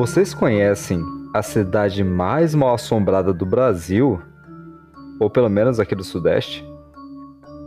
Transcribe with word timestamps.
Vocês 0.00 0.32
conhecem 0.32 1.04
a 1.34 1.42
cidade 1.42 2.02
mais 2.02 2.54
mal 2.54 2.72
assombrada 2.72 3.34
do 3.34 3.44
Brasil? 3.44 4.18
Ou 5.20 5.28
pelo 5.28 5.50
menos 5.50 5.78
aqui 5.78 5.94
do 5.94 6.02
Sudeste? 6.02 6.66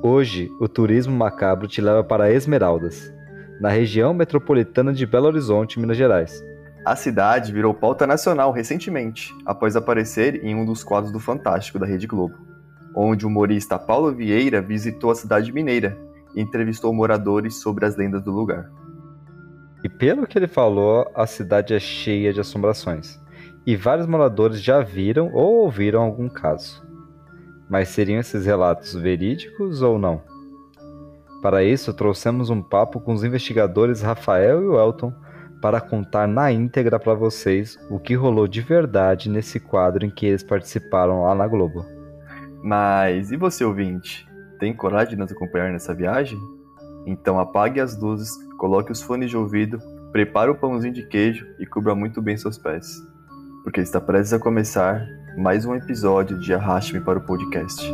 Hoje, 0.01 0.49
o 0.59 0.67
turismo 0.67 1.15
macabro 1.15 1.67
te 1.67 1.79
leva 1.79 2.03
para 2.03 2.31
Esmeraldas, 2.31 3.13
na 3.61 3.69
região 3.69 4.15
metropolitana 4.15 4.91
de 4.91 5.05
Belo 5.05 5.27
Horizonte, 5.27 5.79
Minas 5.79 5.95
Gerais. 5.95 6.43
A 6.83 6.95
cidade 6.95 7.53
virou 7.53 7.71
pauta 7.71 8.07
nacional 8.07 8.51
recentemente, 8.51 9.31
após 9.45 9.75
aparecer 9.75 10.43
em 10.43 10.55
um 10.55 10.65
dos 10.65 10.83
quadros 10.83 11.13
do 11.13 11.19
Fantástico 11.19 11.77
da 11.77 11.85
Rede 11.85 12.07
Globo, 12.07 12.33
onde 12.95 13.27
o 13.27 13.29
humorista 13.29 13.77
Paulo 13.77 14.11
Vieira 14.11 14.59
visitou 14.59 15.11
a 15.11 15.15
cidade 15.15 15.51
mineira 15.51 15.95
e 16.33 16.41
entrevistou 16.41 16.91
moradores 16.95 17.61
sobre 17.61 17.85
as 17.85 17.95
lendas 17.95 18.23
do 18.23 18.31
lugar. 18.31 18.71
E 19.83 19.89
pelo 19.89 20.25
que 20.25 20.37
ele 20.37 20.47
falou, 20.47 21.11
a 21.13 21.27
cidade 21.27 21.73
é 21.73 21.79
cheia 21.79 22.31
de 22.31 22.39
assombrações. 22.39 23.19
E 23.65 23.75
vários 23.75 24.07
moradores 24.07 24.61
já 24.61 24.81
viram 24.81 25.31
ou 25.33 25.63
ouviram 25.63 26.01
algum 26.01 26.29
caso. 26.29 26.81
Mas 27.69 27.89
seriam 27.89 28.19
esses 28.19 28.45
relatos 28.45 28.93
verídicos 28.93 29.81
ou 29.81 29.99
não? 29.99 30.21
Para 31.41 31.63
isso, 31.63 31.93
trouxemos 31.93 32.49
um 32.49 32.61
papo 32.61 33.01
com 33.01 33.11
os 33.11 33.23
investigadores 33.23 34.01
Rafael 34.01 34.63
e 34.63 34.67
Welton 34.67 35.13
para 35.61 35.81
contar 35.81 36.27
na 36.27 36.51
íntegra 36.51 36.99
para 36.99 37.13
vocês 37.13 37.77
o 37.89 37.99
que 37.99 38.15
rolou 38.15 38.47
de 38.47 38.61
verdade 38.61 39.29
nesse 39.29 39.59
quadro 39.59 40.05
em 40.05 40.09
que 40.09 40.25
eles 40.25 40.43
participaram 40.43 41.23
lá 41.23 41.35
na 41.35 41.47
Globo. 41.47 41.85
Mas 42.61 43.31
e 43.31 43.37
você, 43.37 43.65
ouvinte? 43.65 44.25
Tem 44.59 44.73
coragem 44.73 45.11
de 45.11 45.15
nos 45.17 45.31
acompanhar 45.31 45.71
nessa 45.71 45.93
viagem? 45.93 46.39
Então 47.05 47.39
apague 47.39 47.79
as 47.79 47.99
luzes, 47.99 48.29
coloque 48.63 48.93
os 48.93 49.01
fones 49.01 49.29
de 49.29 49.35
ouvido, 49.35 49.77
prepare 50.13 50.49
o 50.49 50.55
pãozinho 50.55 50.93
de 50.93 51.05
queijo 51.05 51.45
e 51.59 51.65
cubra 51.65 51.93
muito 51.93 52.21
bem 52.21 52.37
seus 52.37 52.57
pés. 52.57 53.03
Porque 53.61 53.81
está 53.81 53.99
prestes 53.99 54.31
a 54.31 54.39
começar 54.39 55.05
mais 55.37 55.65
um 55.65 55.75
episódio 55.75 56.39
de 56.39 56.53
Arraste-me 56.53 57.01
para 57.01 57.19
o 57.19 57.25
Podcast. 57.25 57.85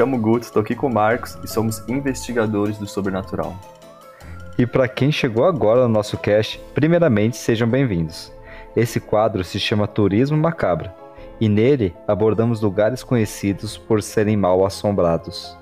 Chamo 0.00 0.16
Guto, 0.16 0.46
estou 0.46 0.62
aqui 0.62 0.74
com 0.74 0.86
o 0.86 0.94
Marcos 0.94 1.36
e 1.44 1.46
somos 1.46 1.86
investigadores 1.86 2.78
do 2.78 2.86
sobrenatural. 2.86 3.54
E 4.56 4.66
para 4.66 4.88
quem 4.88 5.12
chegou 5.12 5.44
agora 5.44 5.82
no 5.82 5.90
nosso 5.90 6.16
cast, 6.16 6.58
primeiramente 6.72 7.36
sejam 7.36 7.68
bem-vindos. 7.68 8.32
Esse 8.74 8.98
quadro 8.98 9.44
se 9.44 9.60
chama 9.60 9.86
Turismo 9.86 10.38
Macabro 10.38 10.88
e 11.38 11.50
nele 11.50 11.94
abordamos 12.08 12.62
lugares 12.62 13.02
conhecidos 13.02 13.76
por 13.76 14.02
serem 14.02 14.38
mal 14.38 14.64
assombrados. 14.64 15.54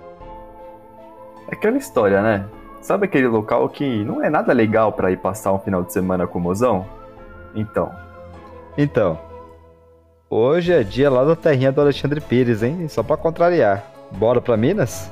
É 1.50 1.56
aquela 1.56 1.76
história, 1.76 2.22
né? 2.22 2.46
Sabe 2.80 3.06
aquele 3.06 3.26
local 3.26 3.68
que 3.68 4.04
não 4.04 4.22
é 4.22 4.30
nada 4.30 4.52
legal 4.52 4.92
para 4.92 5.10
ir 5.10 5.16
passar 5.16 5.52
um 5.52 5.58
final 5.58 5.82
de 5.82 5.92
semana 5.92 6.28
com 6.28 6.38
o 6.38 6.42
mozão? 6.42 6.86
Então, 7.56 7.90
Então, 8.76 9.18
hoje 10.30 10.72
é 10.72 10.84
dia 10.84 11.10
lá 11.10 11.24
da 11.24 11.34
terrinha 11.34 11.72
do 11.72 11.80
Alexandre 11.80 12.20
Pires, 12.20 12.62
hein? 12.62 12.86
Só 12.86 13.02
para 13.02 13.16
contrariar. 13.16 13.97
Bora 14.12 14.40
para 14.40 14.56
Minas? 14.56 15.10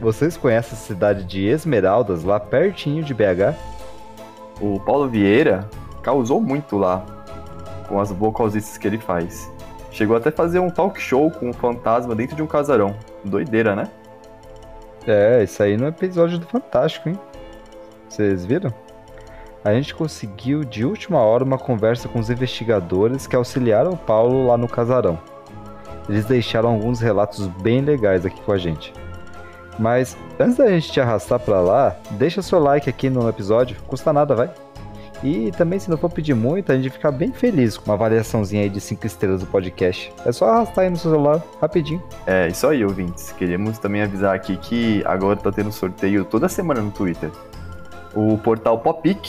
Vocês 0.00 0.36
conhecem 0.36 0.72
a 0.72 0.76
cidade 0.76 1.24
de 1.24 1.46
Esmeraldas, 1.46 2.24
lá 2.24 2.40
pertinho 2.40 3.02
de 3.02 3.14
BH? 3.14 3.74
o 4.60 4.78
Paulo 4.80 5.08
Vieira 5.08 5.68
causou 6.02 6.40
muito 6.40 6.76
lá 6.76 7.04
com 7.88 8.00
as 8.00 8.10
vocalzices 8.10 8.78
que 8.78 8.86
ele 8.86 8.98
faz. 8.98 9.50
Chegou 9.90 10.16
até 10.16 10.28
a 10.28 10.32
fazer 10.32 10.58
um 10.58 10.70
talk 10.70 11.00
show 11.00 11.30
com 11.30 11.50
um 11.50 11.52
fantasma 11.52 12.14
dentro 12.14 12.34
de 12.34 12.42
um 12.42 12.46
casarão. 12.46 12.96
Doideira, 13.24 13.76
né? 13.76 13.88
É, 15.06 15.42
isso 15.42 15.62
aí 15.62 15.76
no 15.76 15.86
episódio 15.86 16.38
do 16.38 16.46
Fantástico, 16.46 17.08
hein? 17.08 17.18
Vocês 18.08 18.44
viram? 18.44 18.72
A 19.64 19.72
gente 19.72 19.94
conseguiu 19.94 20.64
de 20.64 20.84
última 20.84 21.18
hora 21.18 21.44
uma 21.44 21.58
conversa 21.58 22.08
com 22.08 22.18
os 22.18 22.28
investigadores 22.28 23.26
que 23.26 23.36
auxiliaram 23.36 23.92
o 23.92 23.96
Paulo 23.96 24.46
lá 24.46 24.56
no 24.56 24.68
casarão. 24.68 25.18
Eles 26.08 26.24
deixaram 26.24 26.70
alguns 26.70 27.00
relatos 27.00 27.46
bem 27.46 27.80
legais 27.80 28.24
aqui 28.26 28.40
com 28.42 28.52
a 28.52 28.58
gente. 28.58 28.92
Mas 29.78 30.16
antes 30.38 30.56
da 30.56 30.68
gente 30.68 30.92
te 30.92 31.00
arrastar 31.00 31.40
pra 31.40 31.60
lá, 31.60 31.96
deixa 32.12 32.42
seu 32.42 32.58
like 32.58 32.88
aqui 32.88 33.10
no 33.10 33.28
episódio, 33.28 33.76
custa 33.86 34.12
nada, 34.12 34.34
vai. 34.34 34.50
E 35.22 35.50
também, 35.52 35.78
se 35.78 35.88
não 35.88 35.96
for 35.96 36.10
pedir 36.10 36.34
muito, 36.34 36.70
a 36.70 36.76
gente 36.76 36.90
fica 36.90 37.10
bem 37.10 37.32
feliz 37.32 37.78
com 37.78 37.86
uma 37.86 37.94
avaliaçãozinha 37.94 38.62
aí 38.62 38.68
de 38.68 38.78
5 38.78 39.06
estrelas 39.06 39.40
do 39.40 39.46
podcast. 39.46 40.12
É 40.26 40.30
só 40.30 40.50
arrastar 40.50 40.84
aí 40.84 40.90
no 40.90 40.98
seu 40.98 41.10
celular, 41.10 41.42
rapidinho. 41.62 42.02
É, 42.26 42.48
isso 42.48 42.66
aí, 42.66 42.84
ouvintes. 42.84 43.32
Queremos 43.32 43.78
também 43.78 44.02
avisar 44.02 44.34
aqui 44.34 44.58
que 44.58 45.02
agora 45.06 45.36
tá 45.36 45.50
tendo 45.50 45.72
sorteio 45.72 46.26
toda 46.26 46.46
semana 46.46 46.82
no 46.82 46.90
Twitter. 46.90 47.30
O 48.14 48.36
portal 48.36 48.78
Popic 48.78 49.26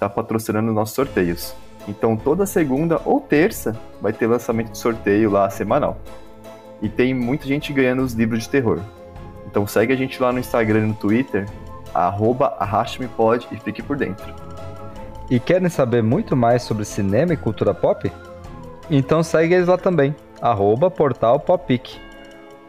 tá 0.00 0.08
patrocinando 0.08 0.72
nossos 0.72 0.94
sorteios. 0.94 1.54
Então 1.88 2.16
toda 2.16 2.44
segunda 2.44 3.00
ou 3.04 3.18
terça 3.18 3.74
vai 4.00 4.12
ter 4.12 4.26
lançamento 4.26 4.72
de 4.72 4.78
sorteio 4.78 5.30
lá 5.30 5.48
semanal. 5.48 5.96
E 6.82 6.88
tem 6.88 7.14
muita 7.14 7.46
gente 7.46 7.72
ganhando 7.72 8.02
os 8.02 8.12
livros 8.12 8.44
de 8.44 8.50
terror. 8.50 8.80
Então 9.46 9.66
segue 9.66 9.92
a 9.92 9.96
gente 9.96 10.22
lá 10.22 10.30
no 10.30 10.38
Instagram 10.38 10.80
e 10.80 10.88
no 10.88 10.94
Twitter, 10.94 11.48
arroba 11.94 12.54
arraste-me-pod 12.58 13.48
e 13.50 13.56
fique 13.56 13.82
por 13.82 13.96
dentro. 13.96 14.32
E 15.30 15.40
querem 15.40 15.68
saber 15.68 16.02
muito 16.02 16.36
mais 16.36 16.62
sobre 16.62 16.84
cinema 16.84 17.32
e 17.32 17.36
cultura 17.36 17.74
pop? 17.74 18.10
Então 18.90 19.22
segue 19.22 19.54
eles 19.54 19.68
lá 19.68 19.78
também, 19.78 20.14
arroba 20.40 20.90
portal 20.90 21.40
Popic. 21.40 21.96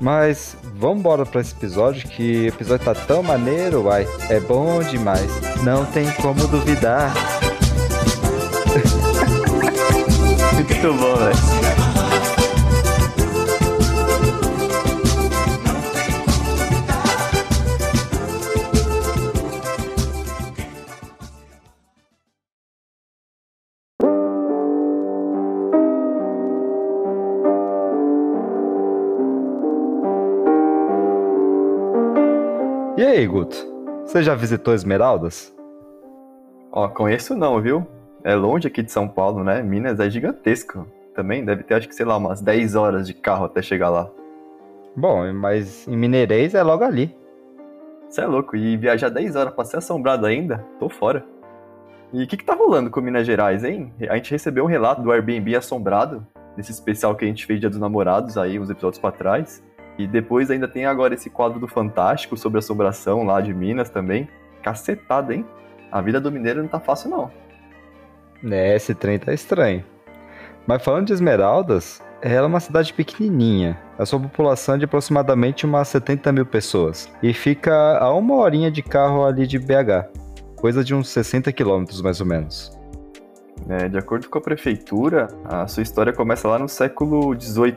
Mas 0.00 0.56
vamos 0.76 0.98
embora 0.98 1.24
para 1.24 1.40
esse 1.40 1.52
episódio, 1.52 2.08
que 2.08 2.44
o 2.44 2.48
episódio 2.48 2.84
tá 2.84 2.94
tão 2.94 3.22
maneiro, 3.22 3.84
uai, 3.84 4.06
é 4.28 4.40
bom 4.40 4.82
demais. 4.82 5.30
Não 5.62 5.84
tem 5.86 6.10
como 6.12 6.46
duvidar. 6.46 7.12
Muito 10.54 10.94
bom, 10.94 11.16
velho. 11.16 11.63
E 32.96 33.02
aí, 33.02 33.26
Guto? 33.26 33.56
Você 34.06 34.22
já 34.22 34.36
visitou 34.36 34.72
Esmeraldas? 34.72 35.52
Ó, 36.70 36.86
conheço 36.86 37.34
não, 37.34 37.60
viu? 37.60 37.84
É 38.22 38.36
longe 38.36 38.68
aqui 38.68 38.84
de 38.84 38.92
São 38.92 39.08
Paulo, 39.08 39.42
né? 39.42 39.64
Minas 39.64 39.98
é 39.98 40.08
gigantesco. 40.08 40.86
Também 41.12 41.44
deve 41.44 41.64
ter, 41.64 41.74
acho 41.74 41.88
que, 41.88 41.94
sei 41.94 42.06
lá, 42.06 42.16
umas 42.16 42.40
10 42.40 42.76
horas 42.76 43.04
de 43.04 43.12
carro 43.12 43.46
até 43.46 43.60
chegar 43.60 43.90
lá. 43.90 44.08
Bom, 44.94 45.32
mas 45.32 45.88
em 45.88 45.96
Mineirês 45.96 46.54
é 46.54 46.62
logo 46.62 46.84
ali. 46.84 47.12
Você 48.08 48.20
é 48.20 48.26
louco, 48.26 48.54
e 48.54 48.76
viajar 48.76 49.08
10 49.08 49.34
horas 49.34 49.52
pra 49.52 49.64
ser 49.64 49.78
assombrado 49.78 50.24
ainda? 50.24 50.64
Tô 50.78 50.88
fora. 50.88 51.26
E 52.12 52.22
o 52.22 52.28
que, 52.28 52.36
que 52.36 52.44
tá 52.44 52.54
rolando 52.54 52.90
com 52.90 53.00
Minas 53.00 53.26
Gerais, 53.26 53.64
hein? 53.64 53.92
A 54.08 54.14
gente 54.14 54.30
recebeu 54.30 54.62
um 54.62 54.68
relato 54.68 55.02
do 55.02 55.10
Airbnb 55.10 55.56
assombrado, 55.56 56.24
nesse 56.56 56.70
especial 56.70 57.16
que 57.16 57.24
a 57.24 57.28
gente 57.28 57.44
fez 57.44 57.58
Dia 57.58 57.68
dos 57.68 57.80
Namorados 57.80 58.38
aí, 58.38 58.56
uns 58.56 58.70
episódios 58.70 59.00
pra 59.00 59.10
trás. 59.10 59.60
E 59.98 60.06
depois 60.06 60.50
ainda 60.50 60.66
tem 60.66 60.86
agora 60.86 61.14
esse 61.14 61.30
quadro 61.30 61.58
do 61.60 61.68
Fantástico 61.68 62.36
sobre 62.36 62.58
assombração 62.58 63.24
lá 63.24 63.40
de 63.40 63.54
Minas 63.54 63.88
também. 63.88 64.28
Cacetada, 64.62 65.34
hein? 65.34 65.44
A 65.90 66.00
vida 66.00 66.20
do 66.20 66.32
mineiro 66.32 66.60
não 66.60 66.68
tá 66.68 66.80
fácil, 66.80 67.10
não. 67.10 67.30
É, 68.50 68.74
esse 68.74 68.94
trem 68.94 69.18
tá 69.18 69.32
estranho. 69.32 69.84
Mas 70.66 70.82
falando 70.82 71.06
de 71.06 71.12
Esmeraldas, 71.12 72.02
ela 72.20 72.46
é 72.46 72.48
uma 72.48 72.58
cidade 72.58 72.92
pequenininha. 72.92 73.78
A 73.98 74.04
sua 74.04 74.18
população 74.18 74.74
é 74.74 74.78
de 74.78 74.86
aproximadamente 74.86 75.66
umas 75.66 75.88
70 75.88 76.32
mil 76.32 76.46
pessoas. 76.46 77.08
E 77.22 77.32
fica 77.32 77.98
a 77.98 78.12
uma 78.14 78.34
horinha 78.36 78.70
de 78.70 78.82
carro 78.82 79.24
ali 79.24 79.46
de 79.46 79.58
BH. 79.58 80.08
coisa 80.56 80.82
de 80.82 80.94
uns 80.94 81.10
60 81.10 81.52
quilômetros 81.52 82.00
mais 82.00 82.20
ou 82.20 82.26
menos. 82.26 82.72
É, 83.68 83.88
de 83.88 83.98
acordo 83.98 84.28
com 84.28 84.38
a 84.38 84.40
prefeitura, 84.40 85.28
a 85.44 85.66
sua 85.66 85.82
história 85.82 86.12
começa 86.12 86.48
lá 86.48 86.58
no 86.58 86.68
século 86.68 87.38
XVIII, 87.38 87.76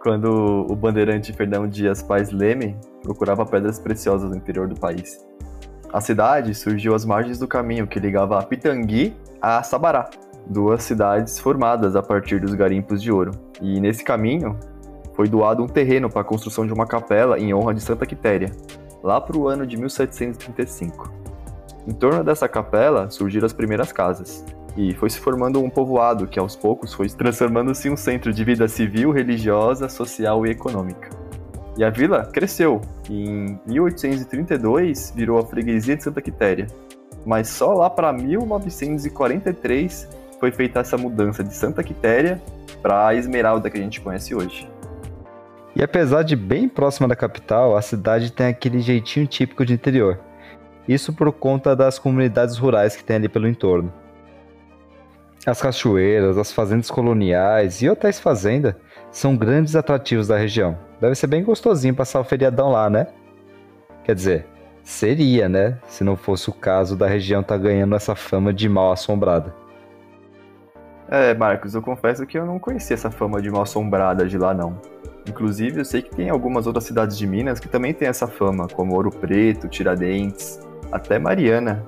quando 0.00 0.66
o 0.68 0.76
bandeirante 0.76 1.32
Fernão 1.32 1.66
Dias 1.66 2.02
Pais 2.02 2.30
Leme 2.30 2.76
procurava 3.02 3.44
pedras 3.44 3.78
preciosas 3.78 4.30
no 4.30 4.36
interior 4.36 4.68
do 4.68 4.78
país. 4.78 5.24
A 5.92 6.00
cidade 6.00 6.54
surgiu 6.54 6.94
às 6.94 7.04
margens 7.04 7.38
do 7.38 7.48
caminho 7.48 7.86
que 7.86 7.98
ligava 7.98 8.42
Pitangui 8.42 9.16
a 9.40 9.62
Sabará, 9.62 10.10
duas 10.46 10.82
cidades 10.82 11.38
formadas 11.38 11.96
a 11.96 12.02
partir 12.02 12.40
dos 12.40 12.54
garimpos 12.54 13.02
de 13.02 13.10
ouro. 13.10 13.32
E 13.60 13.80
nesse 13.80 14.04
caminho 14.04 14.58
foi 15.14 15.28
doado 15.28 15.62
um 15.62 15.66
terreno 15.66 16.08
para 16.10 16.20
a 16.20 16.24
construção 16.24 16.66
de 16.66 16.72
uma 16.72 16.86
capela 16.86 17.38
em 17.38 17.52
honra 17.52 17.74
de 17.74 17.80
Santa 17.80 18.06
Quitéria, 18.06 18.50
lá 19.02 19.20
para 19.20 19.36
o 19.36 19.48
ano 19.48 19.66
de 19.66 19.76
1735. 19.76 21.10
Em 21.86 21.92
torno 21.92 22.22
dessa 22.22 22.48
capela 22.48 23.10
surgiram 23.10 23.46
as 23.46 23.52
primeiras 23.52 23.92
casas, 23.92 24.44
e 24.78 24.94
foi 24.94 25.10
se 25.10 25.18
formando 25.18 25.60
um 25.60 25.68
povoado 25.68 26.28
que 26.28 26.38
aos 26.38 26.54
poucos 26.54 26.94
foi 26.94 27.08
transformando-se 27.08 27.88
em 27.88 27.90
um 27.90 27.96
centro 27.96 28.32
de 28.32 28.44
vida 28.44 28.68
civil, 28.68 29.10
religiosa, 29.10 29.88
social 29.88 30.46
e 30.46 30.50
econômica. 30.50 31.10
E 31.76 31.82
a 31.82 31.90
vila 31.90 32.24
cresceu 32.26 32.80
e 33.10 33.28
em 33.28 33.60
1832 33.66 35.12
virou 35.16 35.36
a 35.40 35.44
freguesia 35.44 35.96
de 35.96 36.04
Santa 36.04 36.22
Quitéria. 36.22 36.68
Mas 37.26 37.48
só 37.48 37.72
lá 37.72 37.90
para 37.90 38.12
1943 38.12 40.08
foi 40.38 40.52
feita 40.52 40.78
essa 40.78 40.96
mudança 40.96 41.42
de 41.42 41.52
Santa 41.52 41.82
Quitéria 41.82 42.40
para 42.80 43.08
a 43.08 43.14
Esmeralda 43.16 43.68
que 43.68 43.78
a 43.78 43.82
gente 43.82 44.00
conhece 44.00 44.32
hoje. 44.32 44.70
E 45.74 45.82
apesar 45.82 46.22
de 46.22 46.36
bem 46.36 46.68
próxima 46.68 47.08
da 47.08 47.16
capital, 47.16 47.76
a 47.76 47.82
cidade 47.82 48.30
tem 48.30 48.46
aquele 48.46 48.78
jeitinho 48.80 49.26
típico 49.26 49.66
de 49.66 49.72
interior. 49.74 50.20
Isso 50.86 51.12
por 51.12 51.32
conta 51.32 51.74
das 51.74 51.98
comunidades 51.98 52.56
rurais 52.56 52.94
que 52.94 53.02
tem 53.02 53.16
ali 53.16 53.28
pelo 53.28 53.48
entorno. 53.48 53.92
As 55.48 55.62
cachoeiras, 55.62 56.36
as 56.36 56.52
fazendas 56.52 56.90
coloniais 56.90 57.80
e 57.80 57.88
hotéis 57.88 58.20
fazenda 58.20 58.76
são 59.10 59.34
grandes 59.34 59.74
atrativos 59.74 60.28
da 60.28 60.36
região. 60.36 60.76
Deve 61.00 61.14
ser 61.14 61.26
bem 61.26 61.42
gostosinho 61.42 61.94
passar 61.94 62.20
o 62.20 62.24
feriadão 62.24 62.70
lá, 62.70 62.90
né? 62.90 63.06
Quer 64.04 64.14
dizer, 64.14 64.46
seria, 64.82 65.48
né? 65.48 65.78
Se 65.88 66.04
não 66.04 66.16
fosse 66.16 66.50
o 66.50 66.52
caso 66.52 66.94
da 66.94 67.06
região 67.06 67.40
estar 67.40 67.54
tá 67.54 67.62
ganhando 67.62 67.94
essa 67.94 68.14
fama 68.14 68.52
de 68.52 68.68
mal 68.68 68.92
assombrada. 68.92 69.54
É, 71.08 71.32
Marcos, 71.32 71.74
eu 71.74 71.80
confesso 71.80 72.26
que 72.26 72.38
eu 72.38 72.44
não 72.44 72.58
conhecia 72.58 72.92
essa 72.92 73.10
fama 73.10 73.40
de 73.40 73.50
mal 73.50 73.62
assombrada 73.62 74.28
de 74.28 74.36
lá, 74.36 74.52
não. 74.52 74.78
Inclusive, 75.26 75.80
eu 75.80 75.84
sei 75.86 76.02
que 76.02 76.14
tem 76.14 76.28
algumas 76.28 76.66
outras 76.66 76.84
cidades 76.84 77.16
de 77.16 77.26
Minas 77.26 77.58
que 77.58 77.68
também 77.68 77.94
têm 77.94 78.08
essa 78.08 78.26
fama, 78.26 78.68
como 78.68 78.94
Ouro 78.94 79.10
Preto, 79.10 79.66
Tiradentes, 79.66 80.60
até 80.92 81.18
Mariana. 81.18 81.86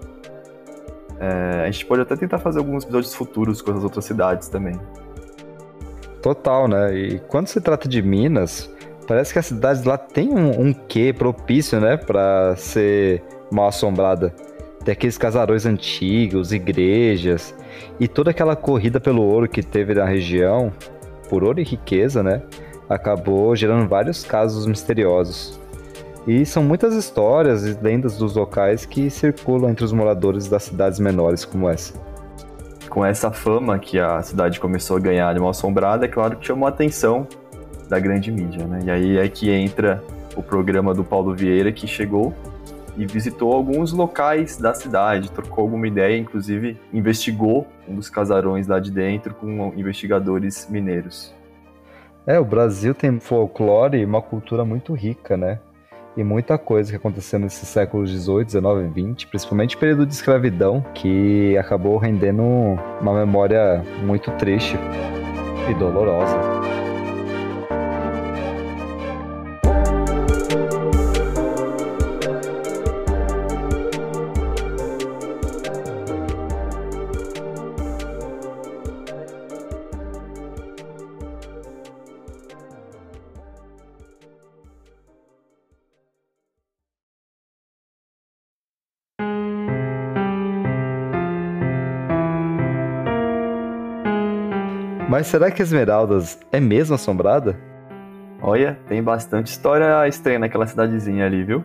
É, 1.20 1.64
a 1.66 1.70
gente 1.70 1.86
pode 1.86 2.02
até 2.02 2.16
tentar 2.16 2.38
fazer 2.38 2.58
alguns 2.58 2.82
episódios 2.82 3.14
futuros 3.14 3.60
com 3.60 3.70
as 3.70 3.84
outras 3.84 4.04
cidades 4.04 4.48
também. 4.48 4.80
Total, 6.22 6.66
né? 6.66 6.94
E 6.94 7.18
quando 7.20 7.46
se 7.46 7.60
trata 7.60 7.88
de 7.88 8.02
Minas, 8.02 8.70
Parece 9.10 9.32
que 9.32 9.40
a 9.40 9.42
cidade 9.42 9.88
lá 9.88 9.98
tem 9.98 10.28
um, 10.28 10.68
um 10.68 10.72
quê 10.72 11.12
propício, 11.12 11.80
né, 11.80 11.96
para 11.96 12.54
ser 12.54 13.20
mal 13.50 13.66
assombrada. 13.66 14.32
Tem 14.84 14.92
aqueles 14.92 15.18
casarões 15.18 15.66
antigos, 15.66 16.52
igrejas 16.52 17.52
e 17.98 18.06
toda 18.06 18.30
aquela 18.30 18.54
corrida 18.54 19.00
pelo 19.00 19.22
ouro 19.22 19.48
que 19.48 19.64
teve 19.64 19.94
na 19.94 20.04
região, 20.04 20.72
por 21.28 21.42
ouro 21.42 21.58
e 21.58 21.64
riqueza, 21.64 22.22
né, 22.22 22.40
acabou 22.88 23.56
gerando 23.56 23.88
vários 23.88 24.22
casos 24.22 24.64
misteriosos. 24.64 25.59
E 26.26 26.44
são 26.44 26.62
muitas 26.62 26.94
histórias 26.94 27.66
e 27.66 27.78
lendas 27.80 28.16
dos 28.16 28.36
locais 28.36 28.84
que 28.84 29.08
circulam 29.08 29.70
entre 29.70 29.84
os 29.84 29.92
moradores 29.92 30.48
das 30.48 30.64
cidades 30.64 30.98
menores 30.98 31.44
como 31.44 31.68
essa. 31.68 31.94
Com 32.88 33.04
essa 33.04 33.30
fama 33.30 33.78
que 33.78 33.98
a 33.98 34.20
cidade 34.22 34.60
começou 34.60 34.96
a 34.96 35.00
ganhar 35.00 35.32
de 35.32 35.40
mal 35.40 35.50
assombrada, 35.50 36.04
é 36.04 36.08
claro 36.08 36.36
que 36.36 36.46
chamou 36.46 36.66
a 36.66 36.70
atenção 36.70 37.26
da 37.88 37.98
grande 37.98 38.30
mídia, 38.30 38.66
né? 38.66 38.80
E 38.84 38.90
aí 38.90 39.18
é 39.18 39.28
que 39.28 39.50
entra 39.50 40.02
o 40.36 40.42
programa 40.42 40.92
do 40.92 41.02
Paulo 41.02 41.34
Vieira, 41.34 41.72
que 41.72 41.86
chegou 41.86 42.34
e 42.96 43.06
visitou 43.06 43.52
alguns 43.52 43.92
locais 43.92 44.56
da 44.56 44.74
cidade, 44.74 45.30
trocou 45.30 45.62
alguma 45.62 45.86
ideia, 45.88 46.18
inclusive 46.18 46.76
investigou 46.92 47.66
um 47.88 47.94
dos 47.94 48.10
casarões 48.10 48.66
lá 48.66 48.78
de 48.78 48.90
dentro 48.90 49.34
com 49.34 49.72
investigadores 49.76 50.68
mineiros. 50.68 51.34
É, 52.26 52.38
o 52.38 52.44
Brasil 52.44 52.94
tem 52.94 53.18
folclore 53.18 53.98
e 53.98 54.04
uma 54.04 54.20
cultura 54.20 54.64
muito 54.64 54.92
rica, 54.92 55.36
né? 55.36 55.58
E 56.16 56.24
muita 56.24 56.58
coisa 56.58 56.90
que 56.90 56.96
aconteceu 56.96 57.38
nesses 57.38 57.68
séculos 57.68 58.10
18, 58.10 58.46
19 58.46 58.84
e 58.84 58.88
20, 58.88 59.26
principalmente 59.28 59.76
o 59.76 59.78
período 59.78 60.06
de 60.06 60.12
escravidão, 60.12 60.84
que 60.94 61.56
acabou 61.56 61.96
rendendo 61.98 62.42
uma 63.00 63.14
memória 63.14 63.84
muito 64.04 64.30
triste 64.32 64.76
e 65.70 65.74
dolorosa. 65.74 66.36
Será 95.30 95.48
que 95.48 95.62
Esmeraldas 95.62 96.40
é 96.50 96.58
mesmo 96.58 96.96
assombrada? 96.96 97.56
Olha, 98.42 98.76
tem 98.88 99.00
bastante 99.00 99.46
história 99.46 100.08
estranha 100.08 100.40
naquela 100.40 100.66
cidadezinha 100.66 101.24
ali, 101.24 101.44
viu? 101.44 101.64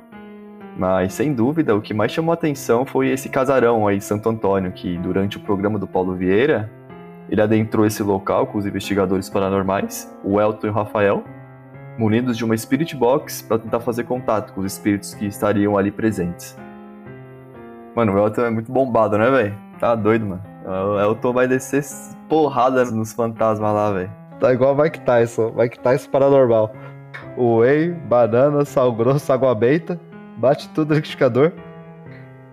Mas 0.77 1.15
sem 1.15 1.33
dúvida, 1.33 1.75
o 1.75 1.81
que 1.81 1.91
mais 1.91 2.11
chamou 2.11 2.31
atenção 2.31 2.85
foi 2.85 3.09
esse 3.09 3.27
casarão 3.27 3.87
aí, 3.87 3.99
Santo 3.99 4.29
Antônio, 4.29 4.71
que 4.71 4.95
durante 4.99 5.37
o 5.37 5.39
programa 5.39 5.79
do 5.79 5.87
Paulo 5.87 6.13
Vieira, 6.13 6.69
ele 7.27 7.41
adentrou 7.41 7.87
esse 7.87 8.03
local 8.03 8.45
com 8.45 8.59
os 8.59 8.67
investigadores 8.67 9.31
paranormais, 9.31 10.15
o 10.23 10.39
Elton 10.39 10.67
e 10.67 10.69
o 10.69 10.73
Rafael, 10.73 11.23
munidos 11.97 12.37
de 12.37 12.45
uma 12.45 12.55
Spirit 12.55 12.95
Box 12.95 13.41
para 13.41 13.57
tentar 13.57 13.79
fazer 13.79 14.03
contato 14.03 14.53
com 14.53 14.61
os 14.61 14.73
espíritos 14.73 15.15
que 15.15 15.25
estariam 15.25 15.75
ali 15.75 15.89
presentes. 15.89 16.55
Mano, 17.95 18.13
o 18.13 18.19
Elton 18.19 18.41
é 18.45 18.49
muito 18.51 18.71
bombado, 18.71 19.17
né, 19.17 19.31
velho? 19.31 19.57
Tá 19.79 19.95
doido, 19.95 20.23
mano. 20.23 20.54
O 20.65 20.99
Elton 20.99 21.33
vai 21.33 21.47
descer 21.47 21.83
porrada 22.27 22.83
nos 22.85 23.13
fantasmas 23.13 23.73
lá, 23.73 23.91
velho. 23.91 24.11
Tá 24.39 24.51
igual 24.51 24.75
Mike 24.75 24.99
Tyson. 25.01 25.53
Mike 25.55 25.79
Tyson 25.79 26.09
paranormal. 26.09 26.73
Whey, 27.37 27.91
banana, 27.91 28.65
sal 28.65 28.91
grosso, 28.91 29.31
água 29.31 29.53
benta. 29.53 29.99
Bate 30.37 30.67
tudo 30.69 30.89
no 30.89 30.95
liquidificador. 30.95 31.51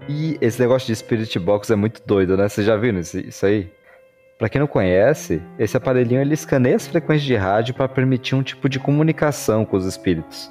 E 0.09 0.37
esse 0.41 0.61
negócio 0.61 0.87
de 0.87 0.97
Spirit 0.97 1.39
Box 1.39 1.71
é 1.71 1.77
muito 1.77 2.03
doido, 2.07 2.37
né? 2.37 2.49
Vocês 2.49 2.67
já 2.67 2.77
viram 2.77 3.01
isso 3.01 3.47
aí? 3.47 3.73
Para 4.39 4.49
quem 4.49 4.61
não 4.61 4.67
conhece, 4.67 5.41
esse 5.59 5.77
aparelhinho 5.77 6.21
ele 6.21 6.35
escaneia 6.35 6.77
as 6.77 6.87
frequências 6.87 7.27
de 7.27 7.37
rádio 7.37 7.75
para 7.75 7.89
permitir 7.89 8.35
um 8.35 8.43
tipo 8.43 8.69
de 8.69 8.79
comunicação 8.79 9.65
com 9.65 9.77
os 9.77 9.87
espíritos 9.87 10.51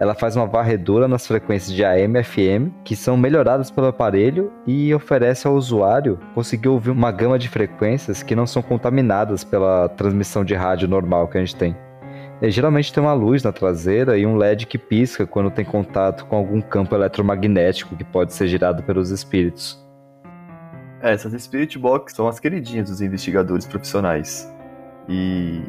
ela 0.00 0.14
faz 0.14 0.34
uma 0.34 0.46
varredura 0.46 1.06
nas 1.06 1.26
frequências 1.26 1.74
de 1.74 1.84
AM 1.84 2.18
e 2.18 2.24
FM, 2.24 2.72
que 2.82 2.96
são 2.96 3.18
melhoradas 3.18 3.70
pelo 3.70 3.88
aparelho 3.88 4.50
e 4.66 4.94
oferece 4.94 5.46
ao 5.46 5.54
usuário 5.54 6.18
conseguir 6.34 6.68
ouvir 6.68 6.88
uma 6.88 7.12
gama 7.12 7.38
de 7.38 7.50
frequências 7.50 8.22
que 8.22 8.34
não 8.34 8.46
são 8.46 8.62
contaminadas 8.62 9.44
pela 9.44 9.90
transmissão 9.90 10.42
de 10.42 10.54
rádio 10.54 10.88
normal 10.88 11.28
que 11.28 11.36
a 11.36 11.40
gente 11.40 11.54
tem. 11.54 11.76
E, 12.40 12.50
geralmente 12.50 12.90
tem 12.90 13.02
uma 13.02 13.12
luz 13.12 13.42
na 13.42 13.52
traseira 13.52 14.16
e 14.16 14.24
um 14.24 14.36
LED 14.36 14.66
que 14.66 14.78
pisca 14.78 15.26
quando 15.26 15.50
tem 15.50 15.66
contato 15.66 16.24
com 16.24 16.34
algum 16.34 16.62
campo 16.62 16.94
eletromagnético 16.94 17.94
que 17.94 18.04
pode 18.04 18.32
ser 18.32 18.48
gerado 18.48 18.82
pelos 18.82 19.10
espíritos. 19.10 19.78
É, 21.02 21.12
essas 21.12 21.34
Spirit 21.42 21.78
Box 21.78 22.14
são 22.14 22.26
as 22.26 22.40
queridinhas 22.40 22.88
dos 22.88 23.02
investigadores 23.02 23.66
profissionais. 23.66 24.50
E 25.06 25.62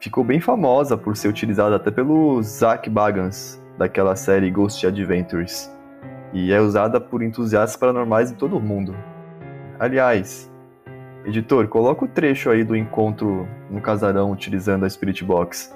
ficou 0.00 0.24
bem 0.24 0.40
famosa 0.40 0.96
por 0.96 1.16
ser 1.16 1.28
utilizada 1.28 1.76
até 1.76 1.90
pelo 1.90 2.42
Zach 2.42 2.88
Bagans, 2.88 3.57
daquela 3.78 4.16
série 4.16 4.50
Ghost 4.50 4.84
Adventures, 4.84 5.70
e 6.32 6.52
é 6.52 6.60
usada 6.60 7.00
por 7.00 7.22
entusiastas 7.22 7.76
paranormais 7.78 8.32
em 8.32 8.34
todo 8.34 8.56
o 8.56 8.60
mundo. 8.60 8.94
Aliás, 9.78 10.50
editor, 11.24 11.68
coloca 11.68 12.04
o 12.04 12.08
trecho 12.08 12.50
aí 12.50 12.64
do 12.64 12.76
encontro 12.76 13.48
no 13.70 13.80
casarão 13.80 14.32
utilizando 14.32 14.84
a 14.84 14.90
Spirit 14.90 15.24
Box. 15.24 15.72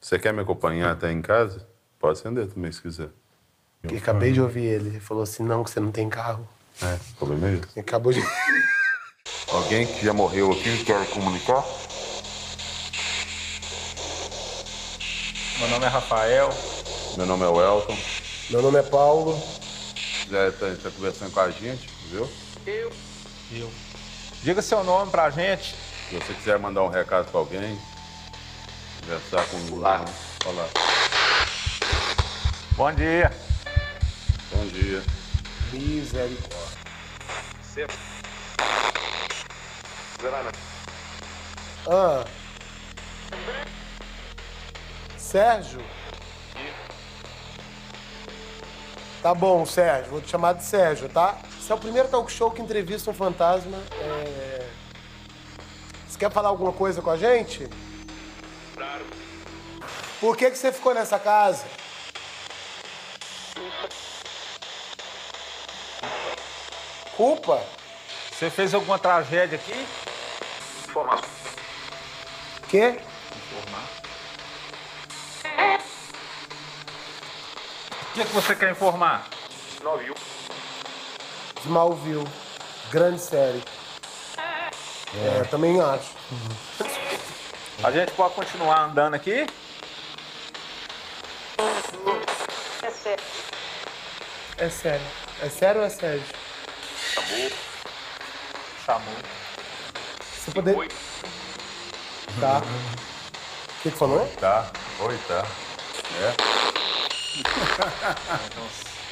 Você 0.00 0.18
quer 0.18 0.34
me 0.34 0.40
acompanhar 0.40 0.90
até 0.90 1.12
em 1.12 1.22
casa? 1.22 1.64
Pode 1.96 2.18
acender 2.18 2.48
também 2.48 2.72
se 2.72 2.82
quiser. 2.82 3.10
Eu 3.84 3.96
acabei 3.96 4.32
de 4.32 4.40
ouvir 4.40 4.64
ele. 4.64 4.88
Ele 4.88 5.00
falou 5.00 5.22
assim: 5.22 5.44
não, 5.44 5.62
que 5.62 5.70
você 5.70 5.78
não 5.78 5.92
tem 5.92 6.08
carro. 6.08 6.46
É, 6.82 6.98
problema 7.16 7.48
é. 7.48 7.80
Acabou 7.80 8.12
de. 8.12 8.20
Alguém 9.52 9.86
que 9.86 10.04
já 10.04 10.12
morreu 10.12 10.50
aqui 10.50 10.84
quer 10.84 11.08
comunicar? 11.10 11.62
Meu 15.60 15.68
nome 15.68 15.84
é 15.84 15.88
Rafael. 15.88 16.48
Meu 17.18 17.26
nome 17.26 17.44
é 17.44 17.48
Welton. 17.48 17.94
Meu 18.48 18.62
nome 18.62 18.78
é 18.78 18.82
Paulo. 18.82 19.38
Já 20.30 20.50
tá, 20.52 20.74
tá 20.82 20.90
conversando 20.90 21.30
com 21.32 21.40
a 21.40 21.50
gente, 21.50 21.86
viu? 22.10 22.26
Eu. 22.66 23.70
Diga 24.42 24.62
seu 24.62 24.82
nome 24.82 25.10
pra 25.10 25.28
gente. 25.28 25.74
Se 26.08 26.16
você 26.16 26.32
quiser 26.32 26.58
mandar 26.58 26.82
um 26.82 26.88
recado 26.88 27.30
pra 27.30 27.40
alguém, 27.40 27.78
conversar 29.02 29.46
com 29.48 29.56
o 29.58 29.76
Olá. 29.76 30.02
Olá. 30.46 30.66
Bom 32.74 32.92
dia. 32.92 33.30
Bom 34.52 34.66
dia. 34.66 35.02
Misericórdia. 35.72 36.70
Ah. 41.86 42.24
Sérgio? 45.30 45.80
Tá 49.22 49.32
bom, 49.32 49.64
Sérgio. 49.64 50.10
Vou 50.10 50.20
te 50.20 50.28
chamar 50.28 50.54
de 50.54 50.64
Sérgio, 50.64 51.08
tá? 51.08 51.38
Esse 51.56 51.70
é 51.70 51.74
o 51.76 51.78
primeiro 51.78 52.08
talk 52.08 52.32
show 52.32 52.50
que 52.50 52.60
entrevista 52.60 53.12
um 53.12 53.14
fantasma. 53.14 53.78
É... 54.00 54.68
Você 56.08 56.18
quer 56.18 56.32
falar 56.32 56.48
alguma 56.48 56.72
coisa 56.72 57.00
com 57.00 57.10
a 57.10 57.16
gente? 57.16 57.68
Claro. 58.74 59.06
Por 60.20 60.36
que, 60.36 60.50
que 60.50 60.58
você 60.58 60.72
ficou 60.72 60.92
nessa 60.94 61.16
casa? 61.16 61.64
Culpa? 67.16 67.62
Você 68.32 68.50
fez 68.50 68.74
alguma 68.74 68.98
tragédia 68.98 69.56
aqui? 69.56 69.86
Informação. 70.88 71.30
Quê? 72.68 72.98
Informar. 73.36 74.00
O 78.10 78.12
que, 78.12 78.24
que 78.24 78.32
você 78.32 78.56
quer 78.56 78.72
informar? 78.72 79.24
Viu? 80.04 80.14
Smallville. 81.64 82.26
Grande 82.90 83.20
série. 83.20 83.62
É, 85.14 85.44
também 85.44 85.80
acho. 85.80 86.10
A 87.84 87.90
gente 87.92 88.10
pode 88.12 88.34
continuar 88.34 88.80
andando 88.80 89.14
aqui? 89.14 89.46
É 94.58 94.68
sério. 94.68 95.06
É 95.40 95.48
sério 95.48 95.80
ou 95.80 95.86
é 95.86 95.90
sério? 95.90 96.22
Chamou. 97.14 97.50
Chamou. 98.84 99.14
Você 100.20 100.50
poder. 100.50 100.76
Oi. 100.76 100.88
Tá. 102.40 102.58
O 102.58 103.82
que, 103.82 103.90
que 103.90 103.96
falou? 103.96 104.26
Tá. 104.40 104.68
Oi, 104.98 105.18
tá. 105.28 105.46
É. 106.20 106.49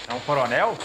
É 0.08 0.14
um 0.14 0.20
coronel? 0.20 0.76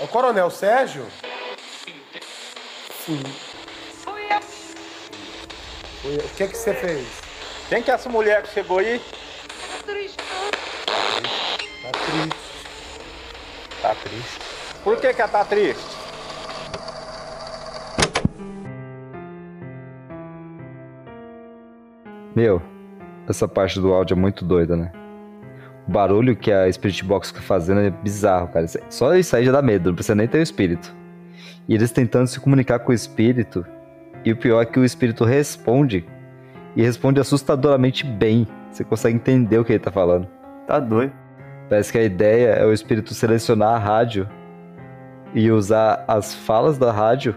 É 0.00 0.04
o 0.04 0.08
Coronel 0.08 0.50
Sérgio? 0.50 1.06
Sim. 3.04 3.22
Foi- 4.02 4.24
O 6.16 6.28
que 6.36 6.48
que 6.48 6.56
você 6.56 6.74
fez? 6.74 7.06
Quem 7.68 7.82
que 7.82 7.90
é 7.90 7.94
essa 7.94 8.08
mulher 8.08 8.42
que 8.42 8.52
chegou 8.52 8.78
aí? 8.78 8.98
Tá 9.00 9.86
triste. 9.86 10.16
Tá 13.82 13.94
triste. 13.94 14.40
Por 14.82 15.00
que 15.00 15.14
que 15.14 15.20
ela 15.22 15.30
tá 15.30 15.44
triste? 15.44 15.93
Meu, 22.34 22.60
essa 23.28 23.46
parte 23.46 23.80
do 23.80 23.92
áudio 23.92 24.14
é 24.14 24.18
muito 24.18 24.44
doida, 24.44 24.76
né? 24.76 24.90
O 25.86 25.92
barulho 25.92 26.34
que 26.34 26.50
a 26.50 26.70
Spirit 26.72 27.04
Box 27.04 27.28
fica 27.28 27.40
fazendo 27.40 27.80
é 27.80 27.90
bizarro, 27.90 28.48
cara. 28.48 28.66
Só 28.88 29.14
isso 29.14 29.36
aí 29.36 29.44
já 29.44 29.52
dá 29.52 29.62
medo, 29.62 29.90
não 29.90 29.94
precisa 29.94 30.14
nem 30.14 30.26
ter 30.26 30.38
o 30.38 30.42
espírito. 30.42 30.94
E 31.68 31.74
eles 31.74 31.92
tentando 31.92 32.26
se 32.26 32.40
comunicar 32.40 32.80
com 32.80 32.90
o 32.90 32.94
espírito. 32.94 33.64
E 34.24 34.32
o 34.32 34.36
pior 34.36 34.62
é 34.62 34.66
que 34.66 34.78
o 34.78 34.84
espírito 34.84 35.24
responde. 35.24 36.04
E 36.74 36.82
responde 36.82 37.20
assustadoramente 37.20 38.04
bem. 38.04 38.48
Você 38.70 38.82
consegue 38.82 39.16
entender 39.16 39.58
o 39.58 39.64
que 39.64 39.72
ele 39.72 39.78
tá 39.78 39.92
falando. 39.92 40.26
Tá 40.66 40.80
doido. 40.80 41.12
Parece 41.68 41.92
que 41.92 41.98
a 41.98 42.02
ideia 42.02 42.48
é 42.48 42.66
o 42.66 42.72
espírito 42.72 43.14
selecionar 43.14 43.74
a 43.74 43.78
rádio 43.78 44.28
e 45.34 45.50
usar 45.50 46.04
as 46.08 46.34
falas 46.34 46.78
da 46.78 46.90
rádio 46.90 47.36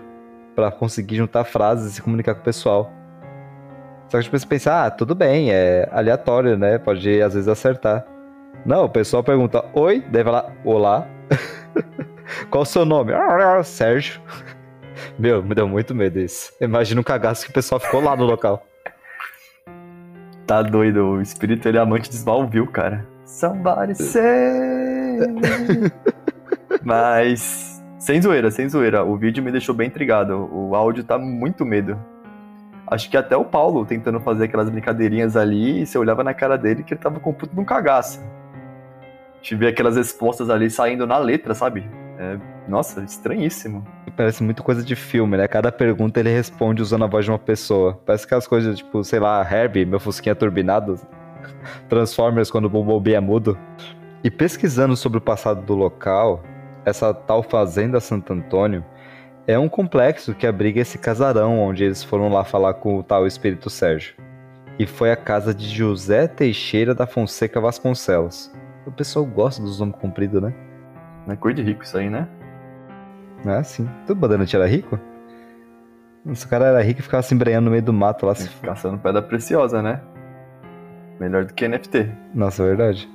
pra 0.56 0.72
conseguir 0.72 1.16
juntar 1.16 1.44
frases 1.44 1.92
e 1.92 1.96
se 1.96 2.02
comunicar 2.02 2.34
com 2.34 2.42
o 2.42 2.44
pessoal. 2.44 2.97
Só 4.10 4.18
que 4.18 4.24
tipo, 4.24 4.38
você 4.38 4.46
pensa, 4.46 4.86
ah, 4.86 4.92
tudo 4.92 5.14
bem, 5.14 5.52
é 5.52 5.88
aleatório, 5.92 6.58
né? 6.58 6.78
Pode 6.78 7.22
às 7.22 7.34
vezes 7.34 7.48
acertar. 7.48 8.06
Não, 8.66 8.86
o 8.86 8.90
pessoal 8.90 9.24
pergunta, 9.24 9.64
oi, 9.74 10.04
daí 10.10 10.24
vai 10.24 10.34
lá, 10.34 10.52
olá. 10.64 11.08
Qual 12.50 12.64
o 12.64 12.66
seu 12.66 12.86
nome? 12.86 13.14
Sérgio. 13.64 14.22
Meu, 15.20 15.44
me 15.44 15.54
deu 15.54 15.68
muito 15.68 15.94
medo 15.94 16.20
isso. 16.20 16.52
Imagina 16.60 17.02
o 17.02 17.04
cagaço 17.04 17.46
que 17.46 17.52
o 17.52 17.54
pessoal 17.54 17.80
ficou 17.80 18.02
lá 18.02 18.16
no 18.16 18.26
local. 18.26 18.66
Tá 20.46 20.62
doido. 20.62 21.06
O 21.06 21.22
espírito 21.22 21.68
ele 21.68 21.78
é 21.78 21.82
amante 21.82 22.10
de 22.10 22.16
Smallville, 22.16 22.68
cara. 22.68 23.06
Somebody 23.26 23.96
say. 23.96 24.22
Mas. 26.84 27.84
Sem 28.00 28.22
zoeira, 28.22 28.50
sem 28.50 28.70
zoeira. 28.70 29.04
O 29.04 29.18
vídeo 29.18 29.44
me 29.44 29.52
deixou 29.52 29.76
bem 29.76 29.88
intrigado. 29.88 30.50
O 30.52 30.74
áudio 30.76 31.04
tá 31.04 31.18
muito 31.18 31.66
medo. 31.66 32.00
Acho 32.90 33.10
que 33.10 33.18
até 33.18 33.36
o 33.36 33.44
Paulo 33.44 33.86
tentando 33.86 34.20
fazer 34.20 34.46
aquelas 34.46 34.70
brincadeirinhas 34.70 35.36
ali, 35.36 35.82
e 35.82 35.86
você 35.86 35.98
olhava 35.98 36.24
na 36.24 36.34
cara 36.34 36.58
dele 36.58 36.84
que 36.84 36.94
ele 36.94 37.02
tava 37.02 37.20
com 37.20 37.34
puto 37.34 37.54
de 37.54 37.60
um 37.60 37.66
cagaço. 37.66 38.22
Vê 39.52 39.68
aquelas 39.68 39.96
respostas 39.96 40.50
ali 40.50 40.70
saindo 40.70 41.06
na 41.08 41.18
letra, 41.18 41.54
sabe? 41.54 41.90
É, 42.18 42.38
nossa, 42.68 43.02
estranhíssimo. 43.02 43.86
Parece 44.16 44.44
muito 44.44 44.64
coisa 44.64 44.84
de 44.84 44.96
filme, 44.96 45.38
né? 45.38 45.48
Cada 45.48 45.72
pergunta 45.72 46.20
ele 46.20 46.30
responde 46.30 46.82
usando 46.82 47.06
a 47.06 47.08
voz 47.08 47.24
de 47.24 47.32
uma 47.32 47.40
pessoa. 47.40 48.00
Parece 48.06 48.26
aquelas 48.26 48.48
coisas 48.48 48.78
tipo, 48.78 49.04
sei 49.04 49.20
lá, 49.20 49.46
Herbie, 49.50 49.86
meu 49.86 50.00
fusquinha 50.00 50.36
turbinado. 50.36 51.00
Transformers 51.88 52.50
quando 52.50 52.66
o 52.66 52.70
Bumblebee 52.70 53.14
é 53.14 53.20
mudo. 53.20 53.58
E 54.24 54.32
pesquisando 54.32 54.98
sobre 54.98 55.20
o 55.20 55.22
passado 55.22 55.62
do 55.62 55.76
local, 55.76 56.44
essa 56.84 57.14
tal 57.14 57.44
Fazenda 57.44 58.00
Santo 58.00 58.34
Antônio 58.34 58.84
é 59.48 59.58
um 59.58 59.70
complexo 59.70 60.36
que 60.36 60.46
abriga 60.46 60.82
esse 60.82 60.98
casarão 60.98 61.62
onde 61.62 61.86
eles 61.86 62.04
foram 62.04 62.28
lá 62.28 62.44
falar 62.44 62.74
com 62.74 62.98
o 62.98 63.04
tal 63.04 63.26
Espírito 63.26 63.70
Sérgio. 63.70 64.14
E 64.78 64.86
foi 64.86 65.10
a 65.10 65.16
casa 65.16 65.54
de 65.54 65.68
José 65.70 66.28
Teixeira 66.28 66.94
da 66.94 67.08
Fonseca 67.08 67.60
Vasconcelos. 67.60 68.52
O 68.86 68.92
pessoal 68.92 69.26
gosta 69.26 69.62
dos 69.62 69.80
nomes 69.80 69.96
compridos, 69.96 70.42
né? 70.42 70.54
Não 71.26 71.34
é 71.34 71.38
cor 71.38 71.54
de 71.54 71.64
rico 71.64 71.84
isso 71.84 71.98
aí, 71.98 72.10
né? 72.10 72.28
É 73.46 73.52
assim. 73.52 73.90
Tu 74.06 74.14
Badanante 74.14 74.56
era 74.56 74.68
rico? 74.68 75.00
Se 76.34 76.46
o 76.46 76.50
cara 76.50 76.66
era 76.66 76.82
rico 76.82 77.00
e 77.00 77.04
ficava 77.04 77.24
se 77.24 77.34
embrenhando 77.34 77.66
no 77.66 77.72
meio 77.72 77.84
do 77.84 77.94
mato 77.94 78.26
lá. 78.26 78.36
Se... 78.36 78.50
Caçando 78.62 78.98
pedra 78.98 79.22
preciosa, 79.22 79.82
né? 79.82 80.02
Melhor 81.20 81.46
do 81.46 81.54
que 81.54 81.68
NFT. 81.68 82.12
Nossa, 82.34 82.64
é 82.64 82.68
verdade. 82.68 83.10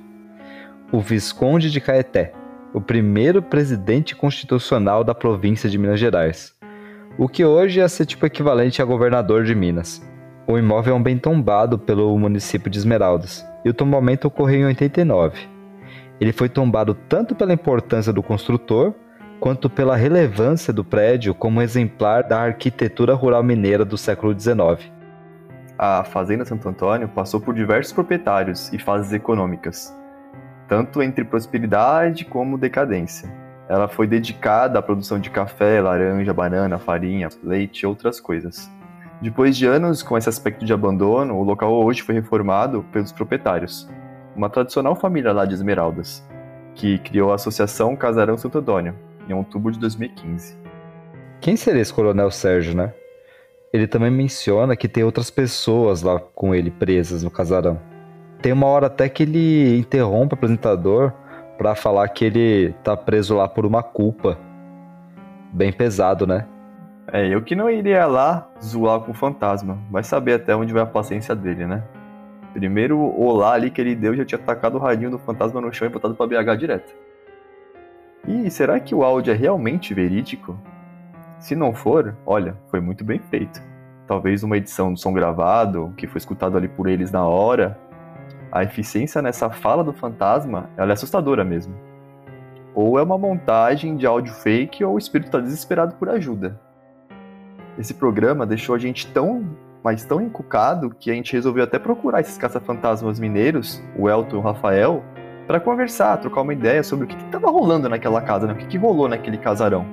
O 0.91 0.99
Visconde 0.99 1.71
de 1.71 1.79
Caeté, 1.79 2.33
o 2.73 2.81
primeiro 2.81 3.41
presidente 3.41 4.15
constitucional 4.15 5.03
da 5.03 5.13
província 5.13 5.69
de 5.69 5.77
Minas 5.77 5.99
Gerais. 5.99 6.55
O 7.17 7.27
que 7.27 7.45
hoje 7.45 7.79
ia 7.79 7.87
ser 7.87 8.07
tipo 8.07 8.25
equivalente 8.25 8.81
a 8.81 8.85
governador 8.85 9.43
de 9.43 9.53
Minas. 9.53 10.01
O 10.47 10.57
imóvel 10.57 10.95
é 10.95 10.97
um 10.97 11.03
bem 11.03 11.17
tombado 11.17 11.77
pelo 11.77 12.17
município 12.17 12.71
de 12.71 12.79
Esmeraldas, 12.79 13.45
e 13.63 13.69
o 13.69 13.73
tombamento 13.73 14.27
ocorreu 14.27 14.61
em 14.61 14.65
89. 14.65 15.37
Ele 16.19 16.31
foi 16.31 16.49
tombado 16.49 16.95
tanto 17.07 17.35
pela 17.35 17.53
importância 17.53 18.11
do 18.11 18.23
construtor, 18.23 18.93
quanto 19.39 19.69
pela 19.69 19.95
relevância 19.95 20.73
do 20.73 20.83
prédio 20.83 21.35
como 21.35 21.61
exemplar 21.61 22.23
da 22.23 22.39
arquitetura 22.39 23.13
rural 23.13 23.43
mineira 23.43 23.85
do 23.85 23.97
século 23.97 24.37
XIX. 24.37 24.91
A 25.77 26.03
Fazenda 26.03 26.45
Santo 26.45 26.67
Antônio 26.67 27.07
passou 27.09 27.39
por 27.39 27.53
diversos 27.53 27.93
proprietários 27.93 28.71
e 28.73 28.79
fases 28.79 29.11
econômicas, 29.13 29.93
tanto 30.67 31.01
entre 31.01 31.23
prosperidade 31.23 32.25
como 32.25 32.57
decadência. 32.57 33.29
Ela 33.69 33.87
foi 33.87 34.07
dedicada 34.07 34.79
à 34.79 34.81
produção 34.81 35.19
de 35.19 35.29
café, 35.29 35.81
laranja, 35.81 36.33
banana, 36.33 36.77
farinha, 36.77 37.29
leite 37.43 37.81
e 37.81 37.85
outras 37.85 38.19
coisas. 38.19 38.69
Depois 39.21 39.55
de 39.55 39.65
anos 39.65 40.03
com 40.03 40.17
esse 40.17 40.27
aspecto 40.27 40.65
de 40.65 40.73
abandono, 40.73 41.35
o 41.35 41.43
local 41.43 41.73
hoje 41.73 42.01
foi 42.01 42.15
reformado 42.15 42.83
pelos 42.91 43.11
proprietários, 43.11 43.89
uma 44.35 44.49
tradicional 44.49 44.95
família 44.95 45.31
lá 45.31 45.45
de 45.45 45.53
Esmeraldas, 45.53 46.27
que 46.75 46.97
criou 46.99 47.31
a 47.31 47.35
Associação 47.35 47.95
Casarão 47.95 48.37
Santo 48.37 48.57
Antônio, 48.57 48.95
em 49.29 49.33
outubro 49.33 49.71
de 49.71 49.79
2015. 49.79 50.57
Quem 51.39 51.55
seria 51.55 51.81
esse 51.81 51.93
Coronel 51.93 52.31
Sérgio, 52.31 52.75
né? 52.75 52.93
Ele 53.71 53.87
também 53.87 54.11
menciona 54.11 54.75
que 54.75 54.87
tem 54.87 55.03
outras 55.03 55.31
pessoas 55.31 56.01
lá 56.01 56.19
com 56.19 56.53
ele 56.53 56.69
presas 56.69 57.23
no 57.23 57.31
casarão. 57.31 57.79
Tem 58.43 58.51
uma 58.51 58.67
hora 58.67 58.87
até 58.87 59.07
que 59.07 59.23
ele 59.23 59.79
interrompe 59.79 60.33
o 60.33 60.35
apresentador 60.35 61.13
para 61.57 61.75
falar 61.75 62.05
que 62.09 62.25
ele 62.25 62.75
tá 62.83 62.97
preso 62.97 63.37
lá 63.37 63.47
por 63.47 63.65
uma 63.65 63.81
culpa. 63.81 64.37
Bem 65.53 65.71
pesado, 65.71 66.27
né? 66.27 66.45
É, 67.07 67.25
eu 67.25 67.41
que 67.41 67.55
não 67.55 67.69
iria 67.69 68.05
lá 68.05 68.49
zoar 68.61 68.99
com 68.99 69.11
o 69.11 69.13
fantasma. 69.13 69.79
Vai 69.89 70.03
saber 70.03 70.33
até 70.33 70.53
onde 70.53 70.73
vai 70.73 70.83
a 70.83 70.85
paciência 70.85 71.33
dele, 71.33 71.65
né? 71.65 71.83
Primeiro 72.51 72.99
olá 73.17 73.53
ali 73.53 73.71
que 73.71 73.79
ele 73.79 73.95
deu 73.95 74.13
já 74.13 74.25
tinha 74.25 74.39
tacado 74.39 74.77
o 74.77 74.81
radinho 74.81 75.11
do 75.11 75.19
fantasma 75.19 75.61
no 75.61 75.71
chão 75.71 75.87
e 75.87 75.89
botado 75.89 76.13
pra 76.13 76.27
BH 76.27 76.57
direto. 76.59 76.93
E 78.27 78.51
será 78.51 78.77
que 78.77 78.93
o 78.93 79.05
áudio 79.05 79.31
é 79.31 79.37
realmente 79.37 79.93
verídico? 79.93 80.59
Se 81.39 81.55
não 81.55 81.73
for, 81.73 82.13
olha, 82.25 82.57
foi 82.67 82.81
muito 82.81 83.05
bem 83.05 83.19
feito. 83.19 83.61
Talvez 84.05 84.43
uma 84.43 84.57
edição 84.57 84.91
do 84.91 84.99
som 84.99 85.13
gravado, 85.13 85.93
que 85.95 86.07
foi 86.07 86.17
escutado 86.17 86.57
ali 86.57 86.67
por 86.67 86.89
eles 86.89 87.09
na 87.09 87.25
hora. 87.25 87.79
A 88.55 88.61
eficiência 88.61 89.19
nessa 89.19 89.49
fala 89.49 89.83
do 89.83 89.91
fantasma, 89.91 90.69
ela 90.77 90.91
é 90.91 90.93
assustadora 90.93 91.43
mesmo. 91.43 91.73
Ou 92.75 92.99
é 92.99 93.01
uma 93.01 93.17
montagem 93.17 93.97
de 93.97 94.05
áudio 94.05 94.31
fake 94.31 94.85
ou 94.85 94.93
o 94.93 94.97
espírito 94.99 95.29
está 95.29 95.39
desesperado 95.39 95.95
por 95.95 96.07
ajuda. 96.07 96.61
Esse 97.79 97.95
programa 97.95 98.45
deixou 98.45 98.75
a 98.75 98.77
gente 98.77 99.07
tão, 99.07 99.43
mas 99.83 100.05
tão 100.05 100.21
encucado 100.21 100.91
que 100.91 101.09
a 101.09 101.15
gente 101.15 101.33
resolveu 101.33 101.63
até 101.63 101.79
procurar 101.79 102.21
esses 102.21 102.37
caça-fantasmas 102.37 103.19
mineiros, 103.19 103.81
o 103.97 104.07
Elton 104.07 104.35
e 104.35 104.39
o 104.39 104.43
Rafael, 104.43 105.03
para 105.47 105.59
conversar, 105.59 106.17
trocar 106.17 106.41
uma 106.41 106.53
ideia 106.53 106.83
sobre 106.83 107.05
o 107.05 107.07
que 107.07 107.15
estava 107.15 107.49
rolando 107.49 107.89
naquela 107.89 108.21
casa, 108.21 108.45
né? 108.45 108.53
o 108.53 108.57
que, 108.57 108.67
que 108.67 108.77
rolou 108.77 109.09
naquele 109.09 109.39
casarão. 109.39 109.83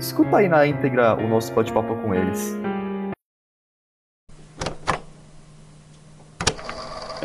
Escuta 0.00 0.38
aí 0.38 0.48
na 0.48 0.66
íntegra 0.66 1.14
o 1.14 1.28
nosso 1.28 1.54
bate-papo 1.54 1.94
com 1.94 2.12
eles. 2.12 2.60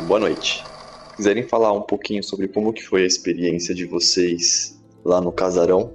Boa 0.06 0.20
noite. 0.20 0.64
Quiserem 1.16 1.42
falar 1.42 1.72
um 1.72 1.82
pouquinho 1.82 2.22
sobre 2.22 2.46
como 2.48 2.72
que 2.72 2.82
foi 2.82 3.02
a 3.02 3.06
experiência 3.06 3.74
de 3.74 3.84
vocês 3.84 4.80
lá 5.04 5.20
no 5.20 5.32
casarão? 5.32 5.92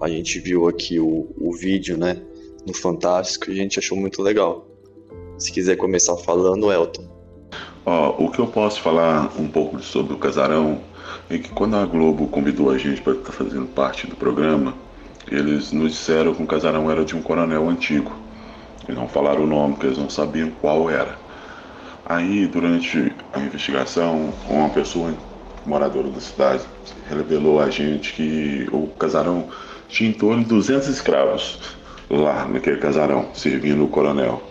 A 0.00 0.08
gente 0.08 0.40
viu 0.40 0.66
aqui 0.66 0.98
o, 0.98 1.28
o 1.38 1.52
vídeo, 1.52 1.96
né, 1.96 2.20
no 2.66 2.74
Fantástico 2.74 3.50
e 3.50 3.52
a 3.52 3.62
gente 3.62 3.78
achou 3.78 3.98
muito 3.98 4.22
legal. 4.22 4.66
Se 5.38 5.52
quiser 5.52 5.76
começar 5.76 6.16
falando, 6.16 6.72
Elton. 6.72 7.06
Ó, 7.84 8.24
o 8.24 8.30
que 8.30 8.38
eu 8.38 8.46
posso 8.46 8.80
falar 8.80 9.30
um 9.38 9.46
pouco 9.46 9.78
sobre 9.80 10.14
o 10.14 10.18
casarão 10.18 10.80
é 11.28 11.38
que 11.38 11.50
quando 11.50 11.76
a 11.76 11.84
Globo 11.84 12.26
convidou 12.28 12.70
a 12.70 12.78
gente 12.78 13.02
para 13.02 13.12
estar 13.12 13.26
tá 13.26 13.32
fazendo 13.32 13.66
parte 13.66 14.06
do 14.06 14.16
programa, 14.16 14.74
eles 15.30 15.70
nos 15.70 15.92
disseram 15.92 16.34
que 16.34 16.42
o 16.42 16.46
casarão 16.46 16.90
era 16.90 17.04
de 17.04 17.14
um 17.14 17.22
coronel 17.22 17.68
antigo. 17.68 18.10
E 18.88 18.92
não 18.92 19.06
falaram 19.06 19.44
o 19.44 19.46
nome, 19.46 19.74
porque 19.74 19.86
eles 19.86 19.98
não 19.98 20.10
sabiam 20.10 20.50
qual 20.60 20.88
era. 20.88 21.23
Aí, 22.06 22.46
durante 22.46 23.14
a 23.32 23.40
investigação, 23.40 24.32
uma 24.48 24.68
pessoa 24.68 25.14
moradora 25.64 26.10
da 26.10 26.20
cidade 26.20 26.62
revelou 27.08 27.60
a 27.60 27.70
gente 27.70 28.12
que 28.12 28.68
o 28.70 28.88
casarão 28.88 29.48
tinha 29.88 30.10
em 30.10 30.12
torno 30.12 30.42
de 30.42 30.50
200 30.50 30.86
escravos 30.88 31.58
lá 32.10 32.46
naquele 32.46 32.76
casarão, 32.76 33.30
servindo 33.32 33.84
o 33.84 33.88
coronel. 33.88 34.42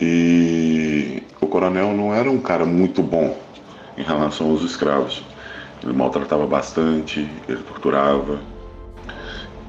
E 0.00 1.22
o 1.38 1.46
coronel 1.46 1.92
não 1.92 2.14
era 2.14 2.30
um 2.30 2.40
cara 2.40 2.64
muito 2.64 3.02
bom 3.02 3.36
em 3.98 4.02
relação 4.02 4.50
aos 4.50 4.62
escravos. 4.62 5.22
Ele 5.82 5.92
maltratava 5.92 6.46
bastante, 6.46 7.28
ele 7.46 7.62
torturava. 7.62 8.40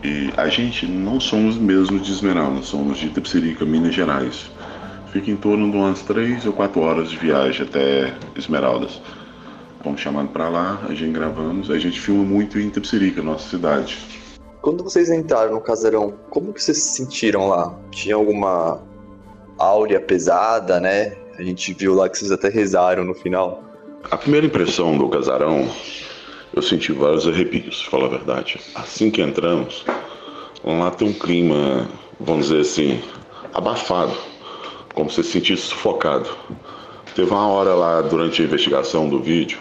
E 0.01 0.31
a 0.37 0.47
gente 0.47 0.87
não 0.87 1.19
somos 1.19 1.57
mesmo 1.57 1.99
de 1.99 2.09
Esmeralda, 2.09 2.61
somos 2.61 2.97
de 2.97 3.09
Tepsirica, 3.09 3.65
Minas 3.65 3.93
Gerais 3.93 4.49
fica 5.15 5.31
em 5.31 5.37
torno 5.37 5.71
de 5.71 5.77
umas 5.77 6.01
3 6.01 6.45
ou 6.45 6.51
4 6.51 6.81
horas 6.81 7.09
de 7.09 7.15
viagem 7.15 7.65
até 7.65 8.13
Esmeraldas. 8.35 9.01
Fomos 9.81 10.01
chamados 10.01 10.29
para 10.31 10.49
lá, 10.49 10.81
a 10.89 10.93
gente 10.93 11.13
gravamos, 11.13 11.71
a 11.71 11.79
gente 11.79 12.01
filma 12.01 12.21
muito 12.21 12.59
em 12.59 12.67
Itapsirica, 12.67 13.21
nossa 13.21 13.47
cidade. 13.49 13.97
Quando 14.61 14.83
vocês 14.83 15.09
entraram 15.09 15.53
no 15.53 15.61
casarão, 15.61 16.15
como 16.29 16.51
que 16.51 16.61
vocês 16.61 16.79
se 16.79 16.97
sentiram 16.97 17.47
lá? 17.47 17.73
Tinha 17.91 18.15
alguma 18.15 18.81
áurea 19.57 20.01
pesada, 20.01 20.81
né? 20.81 21.15
A 21.39 21.43
gente 21.43 21.73
viu 21.73 21.93
lá 21.93 22.09
que 22.09 22.17
vocês 22.17 22.31
até 22.31 22.49
rezaram 22.49 23.05
no 23.05 23.13
final. 23.13 23.63
A 24.11 24.17
primeira 24.17 24.45
impressão 24.45 24.97
do 24.97 25.07
casarão, 25.07 25.65
eu 26.53 26.61
senti 26.61 26.91
vários 26.91 27.25
arrepios, 27.25 27.83
pra 27.83 27.91
falar 27.91 28.05
a 28.07 28.17
verdade. 28.17 28.59
Assim 28.75 29.09
que 29.09 29.21
entramos, 29.21 29.85
lá 30.61 30.91
tem 30.91 31.07
um 31.07 31.13
clima, 31.13 31.87
vamos 32.19 32.47
dizer 32.49 32.61
assim, 32.61 33.01
abafado 33.53 34.34
como 34.95 35.09
se 35.09 35.21
se 35.23 35.31
sentisse 35.31 35.63
sufocado. 35.63 36.29
Teve 37.13 37.29
uma 37.29 37.47
hora 37.47 37.75
lá 37.75 38.01
durante 38.01 38.41
a 38.41 38.45
investigação 38.45 39.07
do 39.07 39.21
vídeo, 39.21 39.59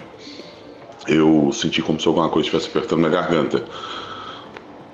eu 1.07 1.51
senti 1.53 1.83
como 1.83 2.01
se 2.01 2.09
alguma 2.09 2.29
coisa 2.29 2.47
estivesse 2.47 2.69
apertando 2.71 3.01
minha 3.01 3.11
garganta. 3.11 3.63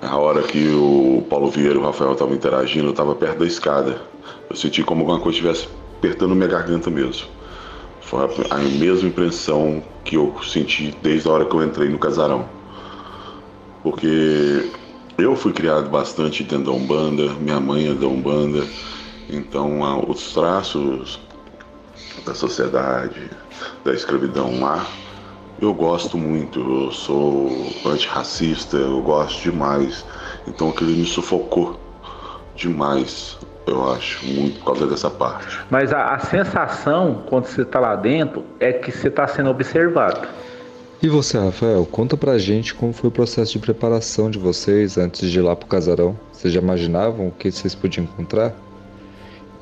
A 0.01 0.17
hora 0.17 0.41
que 0.41 0.67
o 0.73 1.23
Paulo 1.29 1.49
Vieira 1.49 1.75
e 1.75 1.77
o 1.77 1.83
Rafael 1.83 2.13
estavam 2.13 2.35
interagindo, 2.35 2.87
eu 2.87 2.91
estava 2.91 3.15
perto 3.15 3.39
da 3.39 3.45
escada. 3.45 4.01
Eu 4.49 4.55
senti 4.55 4.83
como 4.83 5.01
alguma 5.01 5.19
coisa 5.19 5.37
estivesse 5.37 5.69
apertando 5.97 6.35
minha 6.35 6.47
garganta 6.47 6.89
mesmo. 6.89 7.27
Foi 8.01 8.27
a 8.49 8.57
mesma 8.57 9.07
impressão 9.07 9.81
que 10.03 10.15
eu 10.15 10.35
senti 10.43 10.93
desde 11.01 11.29
a 11.29 11.31
hora 11.31 11.45
que 11.45 11.55
eu 11.55 11.63
entrei 11.63 11.87
no 11.87 11.97
casarão. 11.97 12.45
Porque 13.83 14.69
eu 15.17 15.35
fui 15.35 15.53
criado 15.53 15.89
bastante 15.89 16.43
dentro 16.43 16.65
da 16.65 16.71
Umbanda, 16.71 17.33
minha 17.35 17.59
mãe 17.59 17.89
é 17.89 17.93
da 17.93 18.07
Umbanda. 18.07 18.65
Então, 19.31 19.79
os 20.09 20.33
traços 20.33 21.17
da 22.25 22.35
sociedade, 22.35 23.29
da 23.85 23.93
escravidão 23.93 24.59
lá, 24.59 24.85
eu 25.61 25.73
gosto 25.73 26.17
muito. 26.17 26.59
Eu 26.59 26.91
sou 26.91 27.49
antirracista, 27.85 28.75
eu 28.75 29.01
gosto 29.01 29.41
demais. 29.41 30.05
Então, 30.45 30.69
aquilo 30.69 30.91
me 30.91 31.05
sufocou 31.05 31.79
demais, 32.55 33.37
eu 33.65 33.89
acho, 33.93 34.25
muito 34.25 34.59
por 34.59 34.65
causa 34.65 34.87
dessa 34.87 35.09
parte. 35.09 35.59
Mas 35.69 35.93
a, 35.93 36.13
a 36.13 36.19
sensação, 36.19 37.23
quando 37.29 37.45
você 37.45 37.61
está 37.61 37.79
lá 37.79 37.95
dentro, 37.95 38.43
é 38.59 38.73
que 38.73 38.91
você 38.91 39.07
está 39.07 39.25
sendo 39.27 39.49
observado. 39.49 40.27
E 41.01 41.07
você, 41.07 41.37
Rafael, 41.37 41.85
conta 41.89 42.17
pra 42.17 42.37
gente 42.37 42.75
como 42.75 42.91
foi 42.91 43.07
o 43.07 43.11
processo 43.11 43.53
de 43.53 43.59
preparação 43.59 44.29
de 44.29 44.37
vocês 44.37 44.97
antes 44.97 45.31
de 45.31 45.39
ir 45.39 45.41
lá 45.41 45.55
pro 45.55 45.67
casarão. 45.67 46.19
Vocês 46.33 46.53
já 46.53 46.59
imaginavam 46.59 47.29
o 47.29 47.31
que 47.31 47.49
vocês 47.49 47.73
podiam 47.73 48.03
encontrar? 48.03 48.53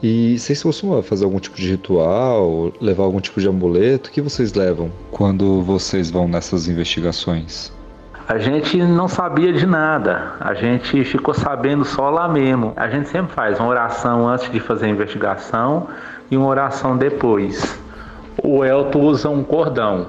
E 0.01 0.39
vocês 0.39 0.63
costumam 0.63 1.03
fazer 1.03 1.25
algum 1.25 1.39
tipo 1.39 1.57
de 1.57 1.71
ritual, 1.71 2.71
levar 2.79 3.03
algum 3.03 3.19
tipo 3.19 3.41
de 3.41 3.47
amuleto? 3.47 4.09
O 4.09 4.13
que 4.13 4.21
vocês 4.21 4.53
levam 4.53 4.89
quando 5.11 5.61
vocês 5.61 6.09
vão 6.09 6.27
nessas 6.27 6.69
investigações? 6.69 7.73
A 8.27 8.37
gente 8.37 8.77
não 8.77 9.07
sabia 9.07 9.51
de 9.51 9.65
nada, 9.65 10.35
a 10.39 10.53
gente 10.53 11.03
ficou 11.03 11.33
sabendo 11.33 11.83
só 11.83 12.09
lá 12.09 12.29
mesmo. 12.29 12.73
A 12.75 12.87
gente 12.87 13.09
sempre 13.09 13.33
faz 13.33 13.59
uma 13.59 13.67
oração 13.67 14.27
antes 14.27 14.49
de 14.51 14.59
fazer 14.59 14.85
a 14.85 14.89
investigação 14.89 15.87
e 16.29 16.37
uma 16.37 16.47
oração 16.47 16.95
depois. 16.95 17.77
O 18.41 18.63
Elton 18.63 19.01
usa 19.01 19.29
um 19.29 19.43
cordão, 19.43 20.07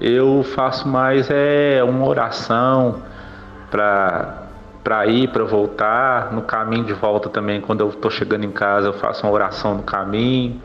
eu 0.00 0.44
faço 0.54 0.86
mais 0.86 1.28
é 1.30 1.82
uma 1.82 2.06
oração 2.06 3.02
para 3.70 4.43
para 4.84 5.06
ir, 5.06 5.28
para 5.28 5.42
voltar, 5.44 6.30
no 6.30 6.42
caminho 6.42 6.84
de 6.84 6.92
volta 6.92 7.30
também, 7.30 7.58
quando 7.58 7.80
eu 7.80 7.88
estou 7.88 8.10
chegando 8.10 8.44
em 8.44 8.50
casa, 8.50 8.88
eu 8.88 8.92
faço 8.92 9.26
uma 9.26 9.32
oração 9.32 9.74
no 9.74 9.82
caminho. 9.82 10.60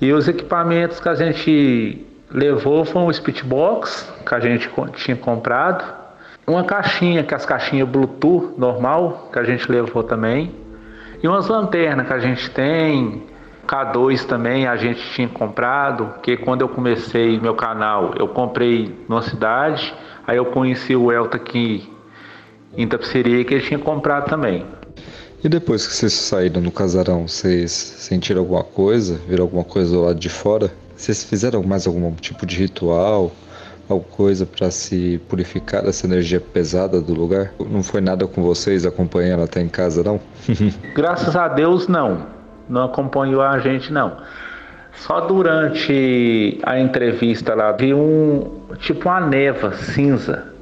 E 0.00 0.12
os 0.12 0.28
equipamentos 0.28 1.00
que 1.00 1.08
a 1.08 1.16
gente 1.16 2.06
levou 2.30 2.84
foram 2.84 3.08
o 3.08 3.12
speedbox 3.12 4.12
que 4.24 4.34
a 4.34 4.38
gente 4.38 4.70
tinha 4.94 5.16
comprado, 5.16 5.84
uma 6.46 6.62
caixinha, 6.62 7.24
que 7.24 7.34
é 7.34 7.36
as 7.36 7.44
caixinhas 7.44 7.88
Bluetooth 7.88 8.54
normal, 8.56 9.30
que 9.32 9.38
a 9.38 9.44
gente 9.44 9.70
levou 9.70 10.04
também, 10.04 10.54
e 11.20 11.26
umas 11.26 11.48
lanternas 11.48 12.06
que 12.06 12.12
a 12.12 12.18
gente 12.18 12.50
tem, 12.50 13.24
K2 13.66 14.26
também 14.26 14.66
a 14.66 14.76
gente 14.76 15.00
tinha 15.10 15.28
comprado, 15.28 16.14
que 16.22 16.36
quando 16.36 16.60
eu 16.60 16.68
comecei 16.68 17.40
meu 17.40 17.54
canal, 17.54 18.12
eu 18.16 18.28
comprei 18.28 18.94
numa 19.08 19.22
cidade, 19.22 19.92
aí 20.26 20.36
eu 20.36 20.44
conheci 20.46 20.94
o 20.94 21.10
Elta 21.10 21.36
aqui 21.36 21.93
em 22.76 22.86
tapeçaria 22.86 23.44
que 23.44 23.54
ele 23.54 23.64
tinha 23.64 23.78
comprado 23.78 24.28
também. 24.28 24.64
E 25.42 25.48
depois 25.48 25.86
que 25.86 25.94
vocês 25.94 26.14
saíram 26.14 26.62
no 26.62 26.70
casarão, 26.70 27.28
vocês 27.28 27.70
sentiram 27.70 28.40
alguma 28.40 28.64
coisa? 28.64 29.20
Viram 29.28 29.44
alguma 29.44 29.62
coisa 29.62 29.92
do 29.92 30.02
lado 30.02 30.18
de 30.18 30.30
fora? 30.30 30.70
Vocês 30.96 31.22
fizeram 31.22 31.62
mais 31.62 31.86
algum 31.86 32.10
tipo 32.14 32.46
de 32.46 32.56
ritual? 32.56 33.30
Alguma 33.86 34.08
coisa 34.10 34.46
para 34.46 34.70
se 34.70 35.20
purificar 35.28 35.82
dessa 35.82 36.06
energia 36.06 36.40
pesada 36.40 36.98
do 36.98 37.12
lugar? 37.12 37.52
Não 37.60 37.82
foi 37.82 38.00
nada 38.00 38.26
com 38.26 38.42
vocês 38.42 38.86
acompanhando 38.86 39.42
até 39.42 39.60
em 39.60 39.68
casa, 39.68 40.02
não? 40.02 40.18
Graças 40.94 41.36
a 41.36 41.46
Deus, 41.48 41.88
não. 41.88 42.26
Não 42.66 42.84
acompanhou 42.84 43.42
a 43.42 43.58
gente, 43.58 43.92
não. 43.92 44.16
Só 44.94 45.20
durante 45.20 46.58
a 46.62 46.80
entrevista 46.80 47.54
lá, 47.54 47.72
vi 47.72 47.92
um 47.92 48.50
tipo 48.78 49.10
uma 49.10 49.20
neva 49.20 49.74
cinza 49.74 50.53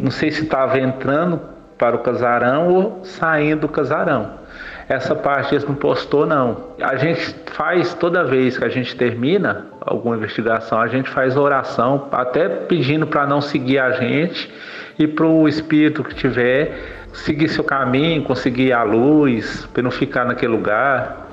não 0.00 0.10
sei 0.10 0.30
se 0.30 0.42
estava 0.42 0.78
entrando 0.78 1.40
para 1.78 1.96
o 1.96 2.00
casarão 2.00 2.68
ou 2.68 3.00
saindo 3.04 3.62
do 3.62 3.68
casarão. 3.68 4.42
Essa 4.88 5.14
parte 5.14 5.54
eles 5.54 5.64
não 5.66 5.74
postou 5.74 6.26
não. 6.26 6.74
A 6.80 6.96
gente 6.96 7.34
faz 7.46 7.94
toda 7.94 8.24
vez 8.24 8.58
que 8.58 8.64
a 8.64 8.68
gente 8.68 8.94
termina 8.94 9.66
alguma 9.80 10.16
investigação, 10.16 10.78
a 10.78 10.88
gente 10.88 11.08
faz 11.08 11.36
oração, 11.36 12.08
até 12.12 12.48
pedindo 12.48 13.06
para 13.06 13.26
não 13.26 13.40
seguir 13.40 13.78
a 13.78 13.92
gente 13.92 14.52
e 14.98 15.06
para 15.06 15.26
o 15.26 15.48
espírito 15.48 16.04
que 16.04 16.14
tiver 16.14 17.00
seguir 17.12 17.48
seu 17.48 17.64
caminho, 17.64 18.22
conseguir 18.24 18.72
a 18.72 18.82
luz, 18.82 19.66
para 19.72 19.82
não 19.82 19.90
ficar 19.90 20.24
naquele 20.24 20.52
lugar. 20.52 21.30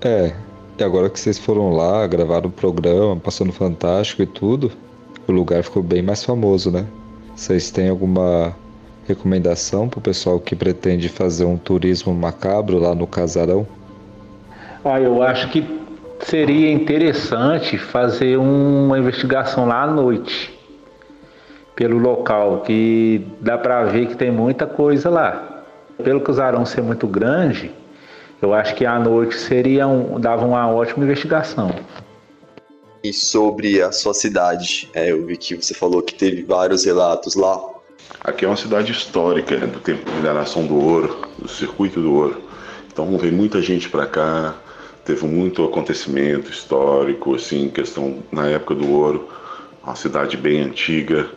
É, 0.00 0.32
e 0.78 0.84
agora 0.84 1.08
que 1.08 1.18
vocês 1.18 1.38
foram 1.38 1.70
lá, 1.70 2.06
gravaram 2.06 2.48
o 2.48 2.52
programa, 2.52 3.16
passando 3.16 3.52
fantástico 3.52 4.22
e 4.22 4.26
tudo, 4.26 4.70
o 5.26 5.32
lugar 5.32 5.62
ficou 5.62 5.82
bem 5.82 6.02
mais 6.02 6.24
famoso, 6.24 6.70
né? 6.70 6.86
Vocês 7.36 7.70
têm 7.70 7.88
alguma 7.88 8.54
recomendação 9.06 9.88
para 9.88 9.98
o 9.98 10.02
pessoal 10.02 10.38
que 10.38 10.54
pretende 10.54 11.08
fazer 11.08 11.44
um 11.44 11.56
turismo 11.56 12.14
macabro 12.14 12.78
lá 12.78 12.94
no 12.94 13.06
casarão? 13.06 13.66
Ah, 14.84 15.00
eu 15.00 15.22
acho 15.22 15.48
que 15.50 15.66
seria 16.20 16.70
interessante 16.70 17.76
fazer 17.76 18.38
uma 18.38 18.98
investigação 18.98 19.66
lá 19.66 19.82
à 19.82 19.86
noite 19.86 20.54
pelo 21.74 21.98
local, 21.98 22.60
que 22.60 23.26
dá 23.40 23.58
para 23.58 23.84
ver 23.84 24.06
que 24.06 24.16
tem 24.16 24.30
muita 24.30 24.66
coisa 24.66 25.10
lá. 25.10 25.64
Pelo 26.02 26.20
casarão 26.20 26.64
ser 26.64 26.82
muito 26.82 27.06
grande, 27.06 27.72
eu 28.40 28.54
acho 28.54 28.74
que 28.74 28.86
à 28.86 28.98
noite 28.98 29.36
seria 29.36 29.86
um, 29.86 30.20
dava 30.20 30.44
uma 30.46 30.68
ótima 30.68 31.04
investigação. 31.04 31.74
E 33.04 33.12
sobre 33.12 33.82
a 33.82 33.92
sua 33.92 34.14
cidade, 34.14 34.88
é, 34.94 35.12
eu 35.12 35.26
vi 35.26 35.36
que 35.36 35.54
você 35.54 35.74
falou 35.74 36.00
que 36.00 36.14
teve 36.14 36.42
vários 36.42 36.86
relatos 36.86 37.34
lá. 37.34 37.62
Aqui 38.18 38.46
é 38.46 38.48
uma 38.48 38.56
cidade 38.56 38.92
histórica, 38.92 39.58
do 39.58 39.78
tempo 39.78 40.10
de 40.10 40.16
mineração 40.16 40.66
do 40.66 40.74
ouro, 40.74 41.28
do 41.38 41.46
circuito 41.46 42.00
do 42.00 42.14
ouro. 42.14 42.42
Então 42.90 43.18
vem 43.18 43.30
muita 43.30 43.60
gente 43.60 43.90
para 43.90 44.06
cá, 44.06 44.54
teve 45.04 45.26
muito 45.26 45.62
acontecimento 45.62 46.50
histórico, 46.50 47.34
assim, 47.34 47.68
questão 47.68 48.22
na 48.32 48.48
época 48.48 48.74
do 48.74 48.90
ouro, 48.90 49.28
uma 49.82 49.94
cidade 49.94 50.38
bem 50.38 50.62
antiga, 50.62 51.28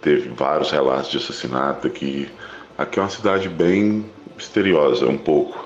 teve 0.00 0.28
vários 0.30 0.72
relatos 0.72 1.08
de 1.08 1.18
assassinato 1.18 1.86
aqui. 1.86 2.28
Aqui 2.76 2.98
é 2.98 3.02
uma 3.02 3.08
cidade 3.08 3.48
bem 3.48 4.04
misteriosa, 4.36 5.06
um 5.06 5.18
pouco, 5.18 5.61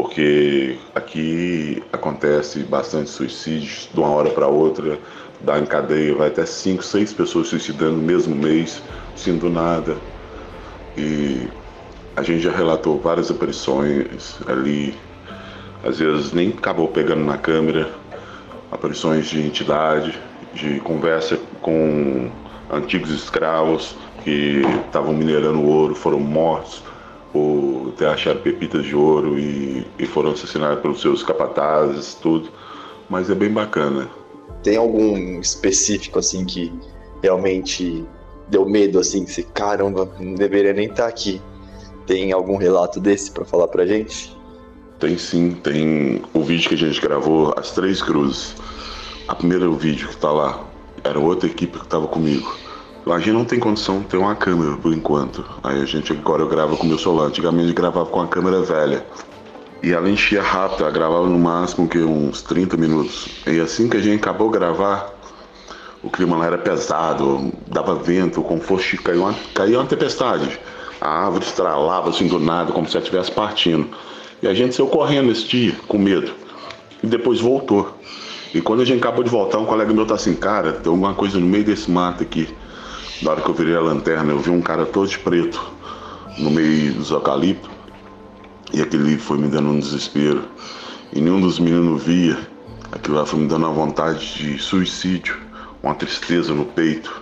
porque 0.00 0.78
aqui 0.94 1.82
acontece 1.92 2.60
bastante 2.60 3.10
suicídios 3.10 3.86
de 3.92 4.00
uma 4.00 4.08
hora 4.08 4.30
para 4.30 4.46
outra, 4.46 4.98
dá 5.42 5.58
em 5.58 5.66
cadeia, 5.66 6.14
vai 6.14 6.28
até 6.28 6.46
cinco, 6.46 6.82
seis 6.82 7.12
pessoas 7.12 7.48
suicidando 7.48 7.96
no 7.96 8.02
mesmo 8.02 8.34
mês, 8.34 8.82
sem 9.14 9.36
do 9.36 9.50
nada. 9.50 9.94
E 10.96 11.46
a 12.16 12.22
gente 12.22 12.40
já 12.40 12.50
relatou 12.50 12.98
várias 12.98 13.30
aparições 13.30 14.38
ali, 14.48 14.94
às 15.84 15.98
vezes 15.98 16.32
nem 16.32 16.48
acabou 16.48 16.88
pegando 16.88 17.22
na 17.22 17.36
câmera, 17.36 17.90
aparições 18.72 19.26
de 19.26 19.42
entidade, 19.42 20.18
de 20.54 20.80
conversa 20.80 21.38
com 21.60 22.30
antigos 22.72 23.10
escravos 23.10 23.96
que 24.24 24.62
estavam 24.86 25.12
minerando 25.12 25.62
ouro, 25.62 25.94
foram 25.94 26.20
mortos 26.20 26.82
por 27.32 27.92
ter 27.96 28.06
achado 28.06 28.40
pepitas 28.40 28.84
de 28.84 28.94
ouro 28.94 29.38
e, 29.38 29.86
e 29.98 30.06
foram 30.06 30.32
assassinados 30.32 30.80
pelos 30.80 31.00
seus 31.00 31.22
capatazes, 31.22 32.14
tudo. 32.14 32.48
Mas 33.08 33.30
é 33.30 33.34
bem 33.34 33.50
bacana. 33.50 34.08
Tem 34.62 34.76
algum 34.76 35.40
específico 35.40 36.18
assim 36.18 36.44
que 36.44 36.72
realmente 37.22 38.04
deu 38.48 38.68
medo 38.68 38.98
assim, 38.98 39.24
que 39.24 39.32
você, 39.32 39.42
caramba, 39.42 40.10
não 40.18 40.34
deveria 40.34 40.72
nem 40.72 40.86
estar 40.86 41.06
aqui. 41.06 41.40
Tem 42.06 42.32
algum 42.32 42.56
relato 42.56 42.98
desse 43.00 43.30
para 43.30 43.44
falar 43.44 43.68
pra 43.68 43.86
gente? 43.86 44.36
Tem 44.98 45.16
sim, 45.16 45.52
tem 45.52 46.22
o 46.34 46.42
vídeo 46.42 46.68
que 46.68 46.74
a 46.74 46.78
gente 46.78 47.00
gravou, 47.00 47.54
As 47.56 47.70
Três 47.72 48.02
Cruzes. 48.02 48.54
A 49.28 49.34
primeira 49.34 49.68
vídeo 49.70 50.08
que 50.08 50.16
tá 50.16 50.30
lá, 50.30 50.64
era 51.04 51.18
outra 51.18 51.48
equipe 51.48 51.78
que 51.78 51.86
tava 51.86 52.06
comigo. 52.06 52.52
A 53.06 53.18
gente 53.18 53.32
não 53.32 53.44
tem 53.44 53.58
condição 53.58 54.00
de 54.00 54.06
ter 54.06 54.16
uma 54.18 54.34
câmera 54.34 54.76
por 54.76 54.92
enquanto. 54.92 55.44
Aí 55.64 55.80
a 55.80 55.84
gente 55.84 56.12
agora 56.12 56.42
eu 56.42 56.48
gravo 56.48 56.76
com 56.76 56.86
meu 56.86 56.98
celular. 56.98 57.26
Antigamente 57.26 57.72
gravava 57.72 58.06
com 58.06 58.20
a 58.20 58.28
câmera 58.28 58.60
velha. 58.62 59.04
E 59.82 59.92
ela 59.92 60.08
enchia 60.10 60.42
rápido, 60.42 60.82
ela 60.82 60.90
gravava 60.90 61.26
no 61.26 61.38
máximo 61.38 61.88
que 61.88 61.98
uns 61.98 62.42
30 62.42 62.76
minutos. 62.76 63.28
E 63.46 63.58
assim 63.58 63.88
que 63.88 63.96
a 63.96 64.00
gente 64.00 64.20
acabou 64.20 64.50
de 64.50 64.58
gravar, 64.58 65.10
o 66.02 66.10
clima 66.10 66.36
lá 66.36 66.46
era 66.46 66.58
pesado, 66.58 67.50
dava 67.66 67.94
vento, 67.94 68.42
como 68.42 68.60
fosse 68.60 68.98
caiu 68.98 69.22
uma, 69.22 69.34
caiu 69.54 69.80
uma 69.80 69.86
tempestade. 69.86 70.60
A 71.00 71.24
árvore 71.24 71.44
estralava 71.46 72.10
assim 72.10 72.26
do 72.28 72.38
nada, 72.38 72.72
como 72.72 72.86
se 72.86 72.96
ela 72.96 73.02
estivesse 73.02 73.32
partindo. 73.32 73.88
E 74.42 74.46
a 74.46 74.52
gente 74.52 74.74
saiu 74.74 74.88
correndo 74.88 75.32
esse 75.32 75.46
dia, 75.46 75.74
com 75.88 75.98
medo. 75.98 76.32
E 77.02 77.06
depois 77.06 77.40
voltou. 77.40 77.98
E 78.54 78.60
quando 78.60 78.82
a 78.82 78.84
gente 78.84 78.98
acabou 78.98 79.24
de 79.24 79.30
voltar, 79.30 79.58
um 79.58 79.64
colega 79.64 79.92
meu 79.94 80.04
tá 80.04 80.14
assim, 80.14 80.34
cara, 80.34 80.72
tem 80.72 80.90
alguma 80.90 81.14
coisa 81.14 81.38
no 81.38 81.46
meio 81.46 81.64
desse 81.64 81.90
mato 81.90 82.22
aqui. 82.22 82.48
Na 83.22 83.32
hora 83.32 83.42
que 83.42 83.50
eu 83.50 83.54
virei 83.54 83.76
a 83.76 83.80
lanterna, 83.80 84.32
eu 84.32 84.38
vi 84.38 84.50
um 84.50 84.62
cara 84.62 84.86
todo 84.86 85.06
de 85.06 85.18
preto 85.18 85.60
no 86.38 86.50
meio 86.50 86.94
dos 86.94 87.10
eucaliptos. 87.10 87.70
E 88.72 88.80
aquele 88.80 89.18
foi 89.18 89.36
me 89.36 89.48
dando 89.48 89.68
um 89.68 89.78
desespero. 89.78 90.44
E 91.12 91.20
nenhum 91.20 91.40
dos 91.40 91.58
meninos 91.58 92.02
via. 92.02 92.38
Aquilo 92.90 93.16
lá 93.16 93.26
foi 93.26 93.40
me 93.40 93.46
dando 93.46 93.66
uma 93.66 93.74
vontade 93.74 94.34
de 94.36 94.58
suicídio, 94.58 95.36
uma 95.82 95.94
tristeza 95.94 96.54
no 96.54 96.64
peito. 96.64 97.12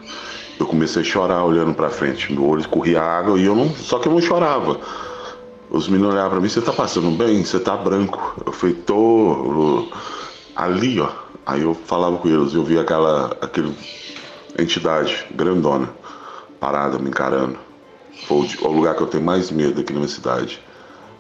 Eu 0.58 0.66
comecei 0.66 1.02
a 1.02 1.04
chorar 1.04 1.44
olhando 1.44 1.74
para 1.74 1.90
frente. 1.90 2.32
Meu 2.32 2.46
olho 2.46 2.68
corria 2.68 3.02
água 3.02 3.38
e 3.38 3.44
eu 3.44 3.56
não. 3.56 3.74
Só 3.74 3.98
que 3.98 4.06
eu 4.06 4.12
não 4.12 4.20
chorava. 4.20 4.78
Os 5.68 5.88
meninos 5.88 6.12
olhavam 6.12 6.30
pra 6.30 6.40
mim, 6.40 6.48
você 6.48 6.61
tá 6.61 6.72
passando 6.72 7.11
bem? 7.11 7.44
Você 7.44 7.58
tá 7.58 7.76
branco. 7.76 8.40
Eu 8.46 8.52
falei, 8.52 8.74
tô 8.74 9.88
ali, 10.54 11.00
ó. 11.00 11.11
Aí 11.44 11.62
eu 11.62 11.74
falava 11.74 12.18
com 12.18 12.28
eles, 12.28 12.54
eu 12.54 12.62
vi 12.62 12.78
aquela 12.78 13.37
aquele 13.40 13.74
entidade 14.59 15.27
grandona 15.35 15.88
parada 16.59 16.99
me 16.99 17.09
encarando. 17.09 17.59
Foi 18.27 18.47
o 18.62 18.68
lugar 18.68 18.97
que 18.97 19.03
eu 19.03 19.07
tenho 19.07 19.25
mais 19.25 19.51
medo 19.51 19.81
aqui 19.81 19.92
na 19.92 20.01
minha 20.01 20.09
cidade. 20.09 20.61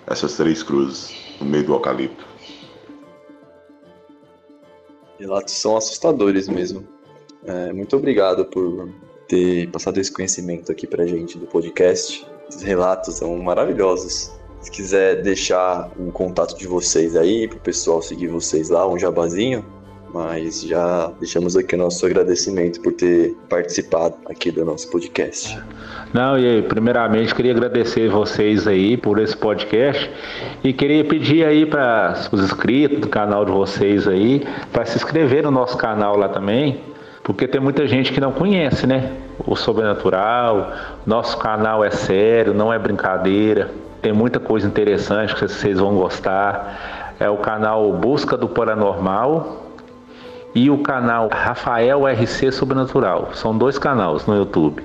Essas 0.06 0.36
três 0.36 0.62
cruzes, 0.62 1.14
no 1.40 1.46
meio 1.46 1.64
do 1.64 1.74
eucalipto. 1.74 2.26
Relatos 5.18 5.54
são 5.54 5.76
assustadores 5.76 6.48
mesmo. 6.48 6.86
É, 7.44 7.72
muito 7.72 7.96
obrigado 7.96 8.44
por 8.46 8.88
ter 9.28 9.70
passado 9.70 9.98
esse 9.98 10.10
conhecimento 10.10 10.72
aqui 10.72 10.86
pra 10.86 11.06
gente 11.06 11.38
do 11.38 11.46
podcast. 11.46 12.26
Os 12.48 12.62
relatos 12.62 13.14
são 13.14 13.36
maravilhosos. 13.38 14.32
Se 14.60 14.70
quiser 14.70 15.22
deixar 15.22 15.90
um 15.98 16.10
contato 16.10 16.56
de 16.56 16.66
vocês 16.66 17.14
aí, 17.14 17.46
pro 17.46 17.60
pessoal 17.60 18.02
seguir 18.02 18.26
vocês 18.26 18.70
lá, 18.70 18.88
um 18.88 18.98
jabazinho, 18.98 19.64
mas 20.12 20.62
já 20.62 21.10
deixamos 21.18 21.56
aqui 21.56 21.74
o 21.74 21.78
nosso 21.78 22.04
agradecimento 22.06 22.80
por 22.80 22.92
ter 22.92 23.36
participado 23.48 24.14
aqui 24.26 24.50
do 24.50 24.64
nosso 24.64 24.90
podcast. 24.90 25.58
Não, 26.12 26.38
e 26.38 26.62
primeiramente 26.62 27.34
queria 27.34 27.52
agradecer 27.52 28.08
vocês 28.08 28.66
aí 28.66 28.96
por 28.96 29.18
esse 29.18 29.36
podcast 29.36 30.10
e 30.64 30.72
queria 30.72 31.04
pedir 31.04 31.44
aí 31.44 31.66
para 31.66 32.14
os 32.32 32.42
inscritos 32.42 33.00
do 33.00 33.08
canal 33.08 33.44
de 33.44 33.52
vocês 33.52 34.08
aí 34.08 34.46
para 34.72 34.84
se 34.84 34.96
inscrever 34.96 35.42
no 35.42 35.50
nosso 35.50 35.76
canal 35.76 36.16
lá 36.16 36.28
também, 36.28 36.80
porque 37.22 37.46
tem 37.46 37.60
muita 37.60 37.86
gente 37.86 38.12
que 38.12 38.20
não 38.20 38.32
conhece, 38.32 38.86
né? 38.86 39.12
O 39.46 39.54
sobrenatural, 39.54 40.72
nosso 41.06 41.36
canal 41.38 41.84
é 41.84 41.90
sério, 41.90 42.54
não 42.54 42.72
é 42.72 42.78
brincadeira, 42.78 43.70
tem 44.00 44.12
muita 44.12 44.40
coisa 44.40 44.66
interessante 44.66 45.34
que 45.34 45.42
vocês 45.42 45.78
vão 45.78 45.94
gostar. 45.94 47.14
É 47.20 47.28
o 47.28 47.36
canal 47.36 47.92
Busca 47.92 48.36
do 48.36 48.48
Paranormal 48.48 49.67
e 50.54 50.70
o 50.70 50.78
canal 50.78 51.28
Rafael 51.32 52.06
RC 52.06 52.52
Sobrenatural. 52.52 53.30
São 53.34 53.56
dois 53.56 53.78
canais 53.78 54.26
no 54.26 54.36
YouTube. 54.36 54.82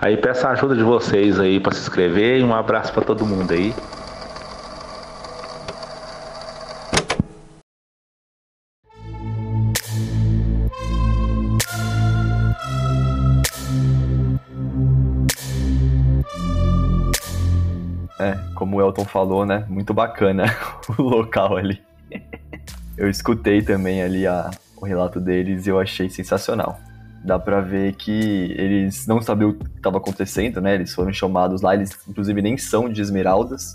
Aí 0.00 0.16
peço 0.16 0.46
a 0.46 0.50
ajuda 0.50 0.74
de 0.74 0.82
vocês 0.82 1.38
aí 1.38 1.60
para 1.60 1.72
se 1.72 1.80
inscrever 1.80 2.40
e 2.40 2.42
um 2.42 2.54
abraço 2.54 2.92
para 2.92 3.02
todo 3.02 3.24
mundo 3.24 3.52
aí. 3.52 3.74
É, 18.18 18.38
como 18.54 18.76
o 18.76 18.80
Elton 18.80 19.04
falou, 19.04 19.46
né? 19.46 19.64
Muito 19.68 19.94
bacana 19.94 20.44
o 20.98 21.02
local 21.02 21.56
ali. 21.56 21.80
Eu 22.96 23.08
escutei 23.08 23.62
também 23.62 24.02
ali 24.02 24.26
a, 24.26 24.50
o 24.82 24.84
relato 24.84 25.20
deles 25.20 25.66
e 25.66 25.70
eu 25.70 25.78
achei 25.78 26.10
sensacional. 26.10 26.78
Dá 27.24 27.38
pra 27.38 27.60
ver 27.60 27.94
que 27.94 28.52
eles 28.58 29.06
não 29.06 29.22
sabiam 29.22 29.50
o 29.50 29.54
que 29.54 29.64
estava 29.76 29.98
acontecendo, 29.98 30.60
né? 30.60 30.74
Eles 30.74 30.92
foram 30.92 31.12
chamados 31.12 31.62
lá, 31.62 31.72
eles 31.72 31.96
inclusive 32.08 32.42
nem 32.42 32.58
são 32.58 32.88
de 32.88 33.00
Esmeraldas. 33.00 33.72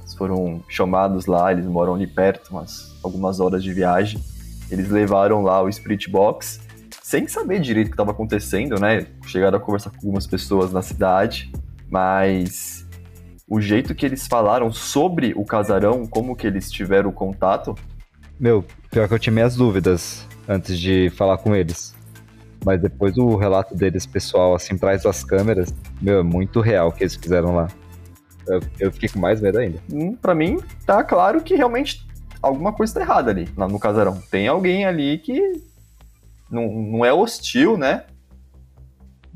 Eles 0.00 0.14
foram 0.14 0.62
chamados 0.68 1.24
lá, 1.24 1.50
eles 1.50 1.64
moram 1.64 1.94
ali 1.94 2.06
perto, 2.06 2.50
umas 2.50 2.94
algumas 3.02 3.40
horas 3.40 3.62
de 3.62 3.72
viagem. 3.72 4.22
Eles 4.70 4.90
levaram 4.90 5.42
lá 5.42 5.62
o 5.62 5.72
Spirit 5.72 6.10
Box 6.10 6.60
sem 7.02 7.26
saber 7.26 7.60
direito 7.60 7.86
o 7.86 7.90
que 7.90 7.94
estava 7.94 8.10
acontecendo, 8.10 8.78
né? 8.78 9.06
Chegaram 9.24 9.56
a 9.56 9.60
conversar 9.60 9.88
com 9.88 9.96
algumas 9.96 10.26
pessoas 10.26 10.70
na 10.70 10.82
cidade, 10.82 11.50
mas 11.88 12.86
o 13.48 13.62
jeito 13.62 13.94
que 13.94 14.04
eles 14.04 14.26
falaram 14.28 14.70
sobre 14.70 15.32
o 15.34 15.44
casarão, 15.44 16.06
como 16.06 16.36
que 16.36 16.46
eles 16.46 16.70
tiveram 16.70 17.10
contato. 17.10 17.74
Meu, 18.38 18.62
pior 18.90 19.08
que 19.08 19.14
eu 19.14 19.18
tinha 19.18 19.32
minhas 19.32 19.56
dúvidas 19.56 20.28
antes 20.50 20.78
de 20.78 21.08
falar 21.10 21.38
com 21.38 21.54
eles. 21.54 21.94
Mas 22.64 22.82
depois 22.82 23.16
o 23.16 23.36
relato 23.36 23.74
deles, 23.74 24.04
pessoal, 24.04 24.54
assim, 24.54 24.74
atrás 24.74 25.04
das 25.04 25.24
câmeras, 25.24 25.72
meu, 26.02 26.18
é 26.18 26.22
muito 26.22 26.60
real 26.60 26.88
o 26.88 26.92
que 26.92 27.04
eles 27.04 27.14
fizeram 27.14 27.54
lá. 27.54 27.68
Eu, 28.46 28.60
eu 28.80 28.92
fiquei 28.92 29.08
com 29.08 29.20
mais 29.20 29.40
medo 29.40 29.58
ainda. 29.58 29.78
Hum, 29.90 30.16
Pra 30.16 30.34
mim, 30.34 30.58
tá 30.84 31.04
claro 31.04 31.40
que 31.40 31.54
realmente 31.54 32.04
alguma 32.42 32.72
coisa 32.72 32.94
tá 32.94 33.00
errada 33.00 33.30
ali, 33.30 33.48
no 33.56 33.78
casarão. 33.78 34.20
Tem 34.30 34.48
alguém 34.48 34.84
ali 34.84 35.18
que 35.18 35.62
não, 36.50 36.68
não 36.68 37.04
é 37.04 37.12
hostil, 37.12 37.78
né? 37.78 38.04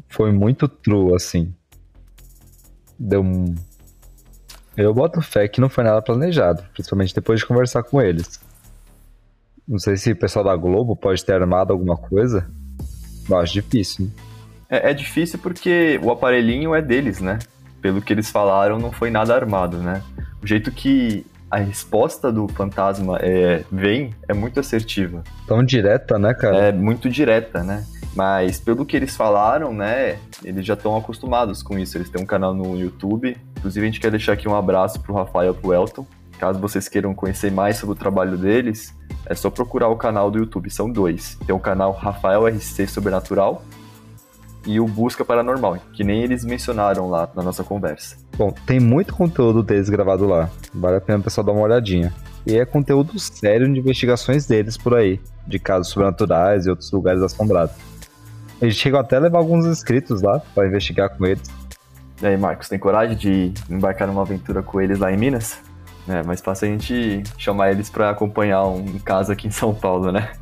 Foi 0.08 0.32
muito 0.32 0.66
true, 0.66 1.14
assim. 1.14 1.54
Deu 2.98 3.22
um. 3.22 3.54
Eu 4.76 4.92
boto 4.92 5.22
fé 5.22 5.46
que 5.46 5.60
não 5.60 5.68
foi 5.68 5.84
nada 5.84 6.02
planejado, 6.02 6.64
principalmente 6.74 7.14
depois 7.14 7.40
de 7.40 7.46
conversar 7.46 7.84
com 7.84 8.02
eles. 8.02 8.40
Não 9.66 9.78
sei 9.78 9.96
se 9.96 10.12
o 10.12 10.16
pessoal 10.16 10.44
da 10.44 10.54
Globo 10.56 10.94
pode 10.94 11.24
ter 11.24 11.34
armado 11.34 11.72
alguma 11.72 11.96
coisa. 11.96 12.46
Eu 13.28 13.38
acho 13.38 13.52
difícil. 13.54 14.10
É, 14.68 14.90
é 14.90 14.94
difícil 14.94 15.38
porque 15.38 15.98
o 16.02 16.10
aparelhinho 16.10 16.74
é 16.74 16.82
deles, 16.82 17.20
né? 17.20 17.38
Pelo 17.80 18.02
que 18.02 18.12
eles 18.12 18.30
falaram, 18.30 18.78
não 18.78 18.92
foi 18.92 19.10
nada 19.10 19.34
armado, 19.34 19.78
né? 19.78 20.02
O 20.42 20.46
jeito 20.46 20.70
que 20.70 21.24
a 21.50 21.58
resposta 21.58 22.32
do 22.32 22.48
fantasma 22.48 23.18
é, 23.20 23.64
vem 23.70 24.14
é 24.28 24.34
muito 24.34 24.58
assertiva. 24.60 25.22
Tão 25.46 25.62
direta, 25.62 26.18
né, 26.18 26.34
cara? 26.34 26.56
É 26.56 26.72
muito 26.72 27.08
direta, 27.08 27.62
né? 27.62 27.84
Mas 28.14 28.60
pelo 28.60 28.86
que 28.86 28.96
eles 28.96 29.16
falaram, 29.16 29.72
né, 29.72 30.18
eles 30.44 30.64
já 30.64 30.74
estão 30.74 30.96
acostumados 30.96 31.62
com 31.62 31.78
isso. 31.78 31.96
Eles 31.96 32.08
têm 32.08 32.22
um 32.22 32.26
canal 32.26 32.54
no 32.54 32.78
YouTube. 32.78 33.36
Inclusive, 33.58 33.86
a 33.86 33.90
gente 33.90 34.00
quer 34.00 34.10
deixar 34.10 34.34
aqui 34.34 34.48
um 34.48 34.54
abraço 34.54 35.00
pro 35.00 35.14
Rafael 35.14 35.52
e 35.52 35.56
pro 35.56 35.72
Elton. 35.72 36.06
Caso 36.38 36.58
vocês 36.58 36.88
queiram 36.88 37.14
conhecer 37.14 37.50
mais 37.50 37.76
sobre 37.76 37.94
o 37.94 37.98
trabalho 37.98 38.36
deles, 38.36 38.94
é 39.26 39.34
só 39.34 39.50
procurar 39.50 39.88
o 39.88 39.96
canal 39.96 40.30
do 40.30 40.38
YouTube. 40.38 40.70
São 40.70 40.90
dois. 40.90 41.38
Tem 41.46 41.54
o 41.54 41.58
canal 41.58 41.92
Rafael 41.92 42.46
RC 42.46 42.86
Sobrenatural 42.86 43.62
e 44.66 44.80
o 44.80 44.86
Busca 44.86 45.24
Paranormal, 45.24 45.78
que 45.92 46.02
nem 46.02 46.22
eles 46.22 46.44
mencionaram 46.44 47.08
lá 47.08 47.28
na 47.34 47.42
nossa 47.42 47.62
conversa. 47.62 48.16
Bom, 48.36 48.52
tem 48.66 48.80
muito 48.80 49.14
conteúdo 49.14 49.62
deles 49.62 49.88
gravado 49.88 50.26
lá. 50.26 50.48
Vale 50.72 50.96
a 50.96 51.00
pena 51.00 51.18
o 51.18 51.22
pessoal 51.22 51.44
dar 51.44 51.52
uma 51.52 51.62
olhadinha. 51.62 52.12
E 52.46 52.56
é 52.58 52.64
conteúdo 52.64 53.18
sério 53.18 53.70
de 53.72 53.78
investigações 53.78 54.46
deles 54.46 54.76
por 54.76 54.94
aí, 54.94 55.20
de 55.46 55.58
casos 55.58 55.88
sobrenaturais 55.88 56.66
e 56.66 56.70
outros 56.70 56.90
lugares 56.92 57.22
assombrados. 57.22 57.74
Eles 58.60 58.74
chegam 58.76 59.00
até 59.00 59.16
a 59.16 59.20
levar 59.20 59.38
alguns 59.38 59.66
inscritos 59.66 60.22
lá 60.22 60.40
para 60.54 60.66
investigar 60.66 61.10
com 61.16 61.26
eles. 61.26 61.42
E 62.22 62.26
aí, 62.26 62.36
Marcos, 62.36 62.68
tem 62.68 62.78
coragem 62.78 63.16
de 63.16 63.52
embarcar 63.68 64.06
numa 64.06 64.22
aventura 64.22 64.62
com 64.62 64.80
eles 64.80 64.98
lá 64.98 65.12
em 65.12 65.16
Minas? 65.16 65.58
É, 66.08 66.22
mais 66.22 66.40
fácil 66.40 66.68
a 66.68 66.70
gente 66.70 67.22
chamar 67.38 67.70
eles 67.70 67.88
pra 67.88 68.10
acompanhar 68.10 68.64
um 68.64 68.98
caso 68.98 69.32
aqui 69.32 69.48
em 69.48 69.50
São 69.50 69.74
Paulo, 69.74 70.12
né? 70.12 70.32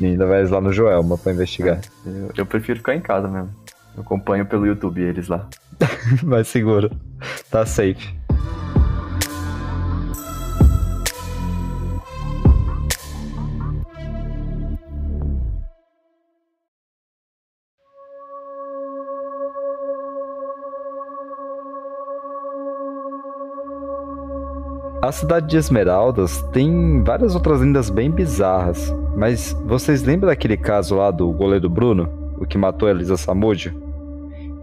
E 0.00 0.06
ainda 0.06 0.26
vai 0.26 0.44
lá 0.46 0.60
no 0.60 0.72
Joelma 0.72 1.16
pra 1.16 1.32
investigar. 1.32 1.80
Eu, 2.04 2.30
eu 2.36 2.46
prefiro 2.46 2.78
ficar 2.78 2.94
em 2.94 3.00
casa 3.00 3.26
mesmo. 3.26 3.50
Eu 3.96 4.02
acompanho 4.02 4.46
pelo 4.46 4.66
YouTube 4.66 5.00
eles 5.00 5.28
lá. 5.28 5.48
Mais 6.22 6.48
seguro. 6.48 6.90
Tá 7.50 7.64
safe. 7.66 8.17
A 25.08 25.12
cidade 25.12 25.46
de 25.46 25.56
Esmeraldas 25.56 26.42
tem 26.52 27.02
várias 27.02 27.34
outras 27.34 27.62
lendas 27.62 27.88
bem 27.88 28.10
bizarras, 28.10 28.94
mas 29.16 29.56
vocês 29.64 30.02
lembram 30.02 30.28
daquele 30.28 30.54
caso 30.54 30.96
lá 30.96 31.10
do 31.10 31.32
goleiro 31.32 31.66
Bruno, 31.66 32.10
o 32.36 32.44
que 32.44 32.58
matou 32.58 32.86
a 32.86 32.90
Elisa 32.90 33.16
Samúdio? 33.16 33.72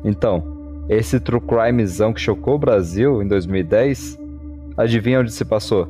Então, 0.04 0.44
esse 0.88 1.20
true 1.20 1.42
crimezão 1.42 2.14
que 2.14 2.22
chocou 2.22 2.54
o 2.54 2.60
Brasil 2.60 3.24
em 3.24 3.28
2010, 3.28 4.20
adivinha 4.78 5.22
onde 5.22 5.32
se 5.32 5.44
passou? 5.44 5.88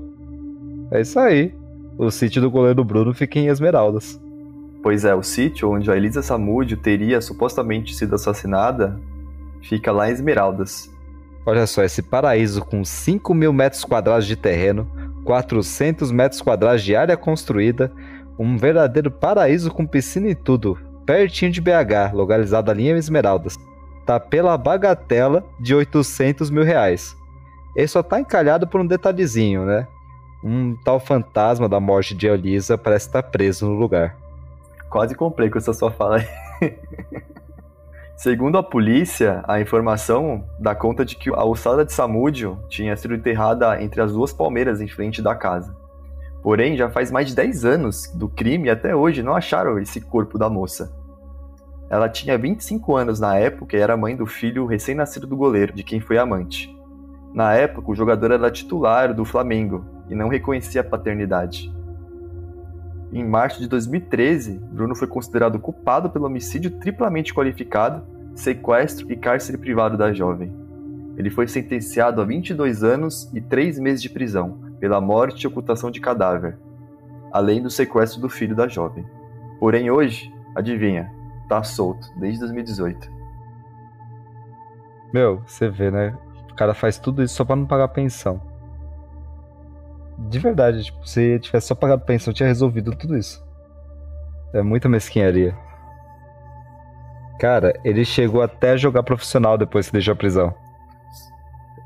É 0.90 1.02
isso 1.02 1.20
aí, 1.20 1.54
o 1.98 2.10
sítio 2.10 2.42
do 2.42 2.50
goleiro 2.50 2.82
Bruno 2.82 3.14
fica 3.14 3.38
em 3.38 3.48
Esmeraldas. 3.48 4.18
Pois 4.82 5.04
é, 5.04 5.14
o 5.14 5.22
sítio 5.22 5.70
onde 5.70 5.92
a 5.92 5.98
Elisa 5.98 6.22
Samúdio 6.22 6.78
teria 6.78 7.20
supostamente 7.20 7.94
sido 7.94 8.16
assassinada 8.16 8.98
fica 9.62 9.92
lá 9.92 10.10
em 10.10 10.14
Esmeraldas. 10.14 10.95
Olha 11.46 11.68
só, 11.68 11.84
esse 11.84 12.02
paraíso 12.02 12.66
com 12.66 12.84
5 12.84 13.34
mil 13.34 13.54
metros 13.54 13.86
quadrados 13.86 14.26
de 14.26 14.36
terreno, 14.36 14.90
400 15.24 16.12
metros 16.12 16.42
quadrados 16.42 16.84
de 16.84 16.96
área 16.96 17.16
construída, 17.16 17.92
um 18.38 18.58
verdadeiro 18.58 19.12
paraíso 19.12 19.72
com 19.72 19.86
piscina 19.86 20.28
e 20.28 20.36
tudo, 20.36 20.78
pertinho 21.06 21.52
de 21.52 21.62
BH, 21.62 22.14
localizado 22.14 22.72
ali 22.72 22.90
em 22.90 22.98
Esmeraldas. 22.98 23.58
Tá 24.06 24.20
pela 24.20 24.58
bagatela 24.58 25.46
de 25.60 25.76
800 25.76 26.50
mil 26.50 26.64
reais. 26.64 27.16
Ele 27.76 27.88
só 27.88 28.02
tá 28.02 28.20
encalhado 28.20 28.68
por 28.68 28.82
um 28.82 28.88
detalhezinho, 28.88 29.66
né? 29.66 29.88
Um 30.44 30.76
tal 30.84 31.00
fantasma 31.00 31.68
da 31.68 31.80
morte 31.80 32.16
de 32.16 32.28
Elisa 32.28 32.78
parece 32.78 33.08
estar 33.08 33.24
preso 33.24 33.68
no 33.68 33.74
lugar. 33.74 34.16
Quase 34.90 35.16
comprei 35.16 35.50
com 35.50 35.58
essa 35.58 35.74
sua 35.74 35.92
fala 35.92 36.18
aí. 36.18 36.78
Segundo 38.18 38.58
a 38.58 38.64
polícia, 38.64 39.44
a 39.46 39.60
informação 39.60 40.46
dá 40.58 40.74
conta 40.74 41.04
de 41.04 41.18
que 41.18 41.30
a 41.30 41.44
ossada 41.44 41.84
de 41.84 41.92
Samúdio 41.92 42.58
tinha 42.70 42.96
sido 42.96 43.14
enterrada 43.14 43.82
entre 43.84 44.02
as 44.02 44.14
duas 44.14 44.32
palmeiras 44.32 44.80
em 44.80 44.88
frente 44.88 45.22
da 45.22 45.36
casa. 45.36 45.76
Porém, 46.42 46.78
já 46.78 46.90
faz 46.90 47.12
mais 47.12 47.28
de 47.28 47.36
10 47.36 47.66
anos 47.66 48.08
do 48.16 48.30
crime 48.30 48.68
e 48.68 48.72
até 48.72 48.96
hoje 48.96 49.22
não 49.22 49.36
acharam 49.36 49.78
esse 49.80 50.00
corpo 50.00 50.38
da 50.38 50.50
moça. 50.50 50.96
Ela 51.90 52.08
tinha 52.08 52.38
25 52.38 52.96
anos 52.96 53.20
na 53.20 53.36
época 53.36 53.76
e 53.76 53.82
era 53.82 53.98
mãe 53.98 54.16
do 54.16 54.26
filho 54.26 54.66
recém-nascido 54.66 55.28
do 55.28 55.36
goleiro, 55.36 55.74
de 55.74 55.84
quem 55.84 56.00
foi 56.00 56.18
amante. 56.18 56.74
Na 57.34 57.54
época, 57.54 57.92
o 57.92 57.96
jogador 57.96 58.32
era 58.32 58.50
titular 58.50 59.14
do 59.14 59.26
Flamengo 59.26 59.86
e 60.10 60.16
não 60.16 60.30
reconhecia 60.30 60.80
a 60.80 60.86
paternidade. 60.86 61.70
Em 63.14 63.24
março 63.24 63.60
de 63.60 63.68
2013, 63.68 64.60
Bruno 64.72 64.96
foi 64.96 65.08
considerado 65.08 65.60
culpado 65.60 66.10
pelo 66.10 66.26
homicídio 66.26 66.72
triplamente 66.72 67.34
qualificado, 67.34 68.04
sequestro 68.36 69.12
e 69.12 69.16
cárcere 69.16 69.58
privado 69.58 69.98
da 69.98 70.12
jovem. 70.12 70.54
Ele 71.18 71.30
foi 71.30 71.48
sentenciado 71.48 72.22
a 72.22 72.26
22 72.26 72.84
anos 72.84 73.32
e 73.34 73.40
3 73.40 73.80
meses 73.80 74.02
de 74.02 74.10
prisão 74.10 74.60
pela 74.80 75.00
morte 75.00 75.44
e 75.44 75.48
ocultação 75.48 75.90
de 75.90 76.02
cadáver, 76.02 76.58
além 77.32 77.62
do 77.62 77.70
sequestro 77.70 78.20
do 78.20 78.28
filho 78.28 78.56
da 78.56 78.68
jovem. 78.68 79.06
Porém, 79.60 79.90
hoje, 79.90 80.34
adivinha, 80.54 81.10
tá 81.48 81.64
solto 81.64 82.08
desde 82.20 82.42
2018. 82.42 83.10
Meu, 85.14 85.42
você 85.46 85.70
vê, 85.70 85.90
né? 85.90 86.18
O 86.52 86.56
cara 86.56 86.74
faz 86.74 87.00
tudo 87.00 87.24
isso 87.24 87.36
só 87.36 87.46
pra 87.46 87.56
não 87.56 87.66
pagar 87.66 87.88
pensão. 87.88 88.42
De 90.18 90.40
verdade, 90.40 90.86
tipo, 90.86 91.08
se 91.08 91.40
tivesse 91.40 91.68
só 91.68 91.76
pagado 91.76 92.04
pensão, 92.04 92.34
tinha 92.34 92.48
resolvido 92.48 92.96
tudo 92.96 93.18
isso. 93.18 93.46
É 94.54 94.62
muita 94.62 94.88
mesquinharia. 94.88 95.56
Cara, 97.40 97.74
ele 97.84 98.06
chegou 98.06 98.42
até 98.42 98.72
a 98.72 98.78
jogar 98.78 99.04
profissional 99.04 99.58
depois 99.58 99.88
que 99.88 99.94
deixou 99.94 100.14
a 100.14 100.16
prisão. 100.16 100.54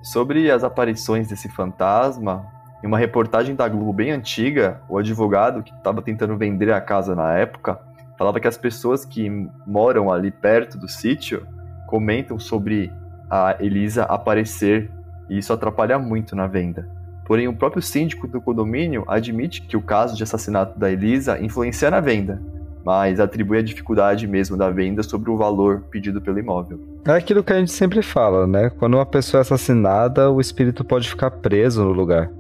Sobre 0.04 0.50
as 0.52 0.64
aparições 0.64 1.28
desse 1.28 1.50
fantasma, 1.50 2.46
em 2.84 2.88
uma 2.88 2.98
reportagem 2.98 3.56
da 3.56 3.68
Globo 3.68 3.92
bem 3.92 4.12
antiga, 4.12 4.82
o 4.88 4.98
advogado 4.98 5.64
que 5.64 5.74
estava 5.74 6.02
tentando 6.02 6.38
vender 6.38 6.72
a 6.72 6.80
casa 6.80 7.16
na 7.16 7.34
época 7.34 7.80
falava 8.18 8.40
que 8.40 8.48
as 8.48 8.58
pessoas 8.58 9.04
que 9.04 9.30
moram 9.66 10.12
ali 10.12 10.30
perto 10.30 10.78
do 10.78 10.88
sítio 10.88 11.46
comentam 11.88 12.38
sobre 12.38 12.92
a 13.30 13.56
Elisa 13.60 14.04
aparecer 14.04 14.92
e 15.30 15.38
isso 15.38 15.52
atrapalha 15.52 15.98
muito 15.98 16.36
na 16.36 16.48
venda. 16.48 16.99
Porém, 17.30 17.48
o 17.48 17.54
próprio 17.54 17.80
síndico 17.80 18.28
do 18.28 18.42
condomínio 18.42 19.04
admite 19.08 19.62
que 19.62 19.78
o 19.78 19.82
caso 19.84 20.18
de 20.18 20.24
assassinato 20.24 20.80
da 20.80 20.92
Elisa 20.92 21.40
influencia 21.40 21.92
na 21.92 22.00
venda, 22.00 22.42
mas 22.84 23.20
atribui 23.20 23.60
a 23.60 23.62
dificuldade 23.62 24.26
mesmo 24.26 24.58
da 24.58 24.72
venda 24.72 25.04
sobre 25.04 25.30
o 25.30 25.38
valor 25.38 25.84
pedido 25.92 26.20
pelo 26.20 26.40
imóvel. 26.40 26.80
É 27.06 27.12
aquilo 27.12 27.44
que 27.44 27.54
a 27.54 27.60
gente 27.60 27.72
sempre 27.72 28.02
fala, 28.02 28.48
né? 28.48 28.72
Quando 28.72 28.96
uma 28.96 29.06
pessoa 29.06 29.42
é 29.42 29.44
assassinada, 29.44 30.32
o 30.32 30.42
espírito 30.42 30.84
pode 30.84 31.08
ficar 31.08 31.30
preso 31.30 31.84
no 31.84 31.92
lugar. 31.92 32.32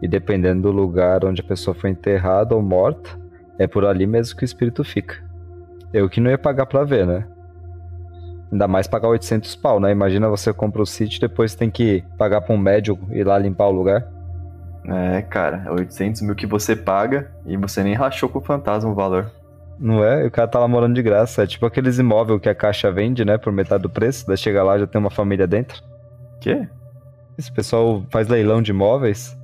E 0.00 0.08
dependendo 0.08 0.62
do 0.62 0.70
lugar 0.70 1.22
onde 1.26 1.42
a 1.42 1.44
pessoa 1.44 1.74
foi 1.74 1.90
enterrada 1.90 2.54
ou 2.54 2.62
morta, 2.62 3.10
é 3.58 3.66
por 3.66 3.84
ali 3.84 4.06
mesmo 4.06 4.38
que 4.38 4.44
o 4.44 4.46
espírito 4.46 4.82
fica. 4.82 5.22
Eu 5.92 6.08
que 6.08 6.18
não 6.18 6.30
ia 6.30 6.38
pagar 6.38 6.64
pra 6.64 6.82
ver, 6.82 7.06
né? 7.06 7.26
Ainda 8.50 8.66
mais 8.66 8.86
pagar 8.86 9.08
800 9.08 9.54
pau, 9.56 9.78
né? 9.78 9.92
Imagina 9.92 10.30
você 10.30 10.50
compra 10.50 10.80
o 10.80 10.86
sítio 10.86 11.18
e 11.18 11.20
depois 11.20 11.54
tem 11.54 11.70
que 11.70 12.02
pagar 12.16 12.40
pra 12.40 12.54
um 12.54 12.58
médico 12.58 13.06
ir 13.12 13.26
lá 13.26 13.36
limpar 13.36 13.66
o 13.66 13.70
lugar. 13.70 14.13
É, 14.86 15.22
cara, 15.22 15.66
800 15.70 16.22
mil 16.22 16.34
que 16.34 16.46
você 16.46 16.76
paga 16.76 17.30
e 17.46 17.56
você 17.56 17.82
nem 17.82 17.94
rachou 17.94 18.28
com 18.28 18.38
o 18.38 18.42
fantasma 18.42 18.90
o 18.90 18.94
valor. 18.94 19.30
Não 19.78 20.04
é? 20.04 20.24
E 20.24 20.26
o 20.26 20.30
cara 20.30 20.46
tá 20.46 20.58
lá 20.58 20.68
morando 20.68 20.94
de 20.94 21.02
graça. 21.02 21.42
É 21.42 21.46
tipo 21.46 21.66
aqueles 21.66 21.98
imóveis 21.98 22.40
que 22.40 22.48
a 22.48 22.54
caixa 22.54 22.92
vende, 22.92 23.24
né? 23.24 23.38
Por 23.38 23.52
metade 23.52 23.82
do 23.82 23.90
preço. 23.90 24.26
Daí 24.26 24.36
chega 24.36 24.62
lá 24.62 24.78
já 24.78 24.86
tem 24.86 25.00
uma 25.00 25.10
família 25.10 25.46
dentro. 25.46 25.82
Quê? 26.40 26.68
Esse 27.36 27.50
pessoal 27.50 28.04
faz 28.10 28.28
leilão 28.28 28.62
de 28.62 28.70
imóveis. 28.70 29.36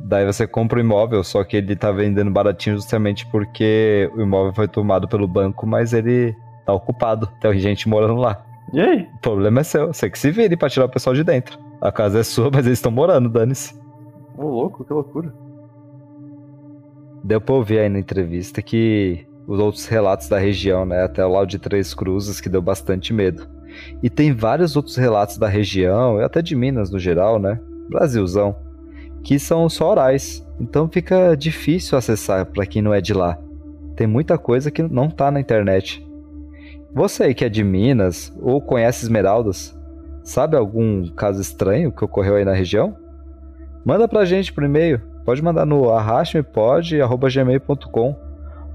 Daí 0.00 0.26
você 0.26 0.46
compra 0.46 0.78
o 0.78 0.80
imóvel, 0.80 1.22
só 1.22 1.44
que 1.44 1.56
ele 1.56 1.76
tá 1.76 1.92
vendendo 1.92 2.30
baratinho 2.30 2.74
justamente 2.74 3.24
porque 3.30 4.10
o 4.16 4.20
imóvel 4.20 4.52
foi 4.52 4.66
tomado 4.66 5.06
pelo 5.06 5.28
banco, 5.28 5.64
mas 5.64 5.92
ele 5.92 6.34
Tá 6.64 6.72
ocupado. 6.72 7.28
Tem 7.40 7.58
gente 7.58 7.88
morando 7.88 8.16
lá. 8.16 8.44
E 8.72 8.80
aí? 8.80 9.08
O 9.16 9.18
problema 9.20 9.60
é 9.60 9.64
seu. 9.64 9.88
Você 9.88 10.08
que 10.08 10.18
se 10.18 10.30
vire 10.30 10.56
pra 10.56 10.68
tirar 10.68 10.86
o 10.86 10.88
pessoal 10.88 11.14
de 11.14 11.24
dentro. 11.24 11.58
A 11.80 11.90
casa 11.90 12.20
é 12.20 12.22
sua, 12.22 12.50
mas 12.52 12.66
eles 12.66 12.78
estão 12.78 12.92
morando, 12.92 13.28
dane-se. 13.28 13.74
Ô, 14.42 14.48
louco, 14.48 14.84
que 14.84 14.92
loucura. 14.92 15.32
Deu 17.22 17.40
pra 17.40 17.54
ouvir 17.54 17.78
aí 17.78 17.88
na 17.88 18.00
entrevista 18.00 18.60
que 18.60 19.24
os 19.46 19.60
outros 19.60 19.86
relatos 19.86 20.28
da 20.28 20.38
região, 20.38 20.84
né? 20.84 21.04
Até 21.04 21.24
o 21.24 21.30
lado 21.30 21.46
de 21.46 21.58
Três 21.58 21.94
Cruzes, 21.94 22.40
que 22.40 22.48
deu 22.48 22.60
bastante 22.60 23.12
medo. 23.12 23.48
E 24.02 24.10
tem 24.10 24.32
vários 24.32 24.74
outros 24.74 24.96
relatos 24.96 25.38
da 25.38 25.46
região, 25.48 26.20
e 26.20 26.24
até 26.24 26.42
de 26.42 26.56
Minas 26.56 26.90
no 26.90 26.98
geral, 26.98 27.38
né? 27.38 27.60
Brasilzão, 27.88 28.56
que 29.22 29.38
são 29.38 29.68
só 29.68 29.90
orais. 29.90 30.44
Então 30.60 30.88
fica 30.88 31.36
difícil 31.36 31.96
acessar 31.96 32.46
para 32.46 32.66
quem 32.66 32.82
não 32.82 32.92
é 32.92 33.00
de 33.00 33.14
lá. 33.14 33.38
Tem 33.94 34.06
muita 34.06 34.36
coisa 34.36 34.70
que 34.70 34.82
não 34.82 35.08
tá 35.08 35.30
na 35.30 35.40
internet. 35.40 36.04
Você 36.92 37.32
que 37.32 37.44
é 37.44 37.48
de 37.48 37.62
Minas 37.62 38.32
ou 38.40 38.60
conhece 38.60 39.04
Esmeraldas, 39.04 39.78
sabe 40.24 40.56
algum 40.56 41.08
caso 41.14 41.40
estranho 41.40 41.92
que 41.92 42.04
ocorreu 42.04 42.34
aí 42.34 42.44
na 42.44 42.52
região? 42.52 43.01
Manda 43.84 44.06
pra 44.06 44.24
gente 44.24 44.52
por 44.52 44.62
e-mail. 44.64 45.00
Pode 45.24 45.42
mandar 45.42 45.64
no 45.64 45.90
arrastmepod.gmail.com 45.90 48.16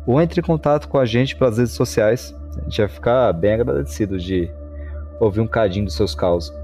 ou 0.06 0.22
entre 0.22 0.40
em 0.40 0.44
contato 0.44 0.88
com 0.88 0.98
a 0.98 1.06
gente 1.06 1.36
pelas 1.36 1.58
redes 1.58 1.74
sociais. 1.74 2.34
A 2.58 2.62
gente 2.64 2.80
vai 2.80 2.88
ficar 2.88 3.34
bem 3.34 3.54
agradecido 3.54 4.18
de 4.18 4.50
ouvir 5.20 5.42
um 5.42 5.48
cadinho 5.48 5.86
dos 5.86 5.96
seus 5.96 6.16
causos. 6.16 6.57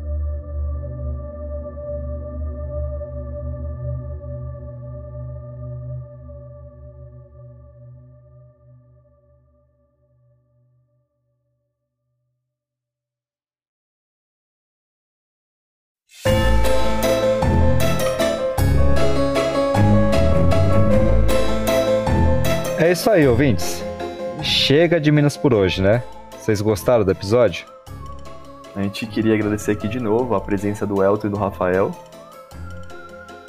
Isso 23.04 23.12
aí, 23.12 23.28
ouvintes. 23.28 23.84
Chega 24.42 24.98
de 24.98 25.12
Minas 25.12 25.36
por 25.36 25.54
hoje, 25.54 25.82
né? 25.82 26.02
Vocês 26.40 26.62
gostaram 26.62 27.04
do 27.04 27.12
episódio? 27.12 27.66
A 28.74 28.82
gente 28.82 29.06
queria 29.06 29.34
agradecer 29.34 29.74
aqui 29.74 29.90
de 29.90 30.00
novo 30.00 30.34
a 30.36 30.40
presença 30.40 30.88
do 30.88 31.04
Elton 31.04 31.28
e 31.28 31.30
do 31.30 31.36
Rafael. 31.36 31.92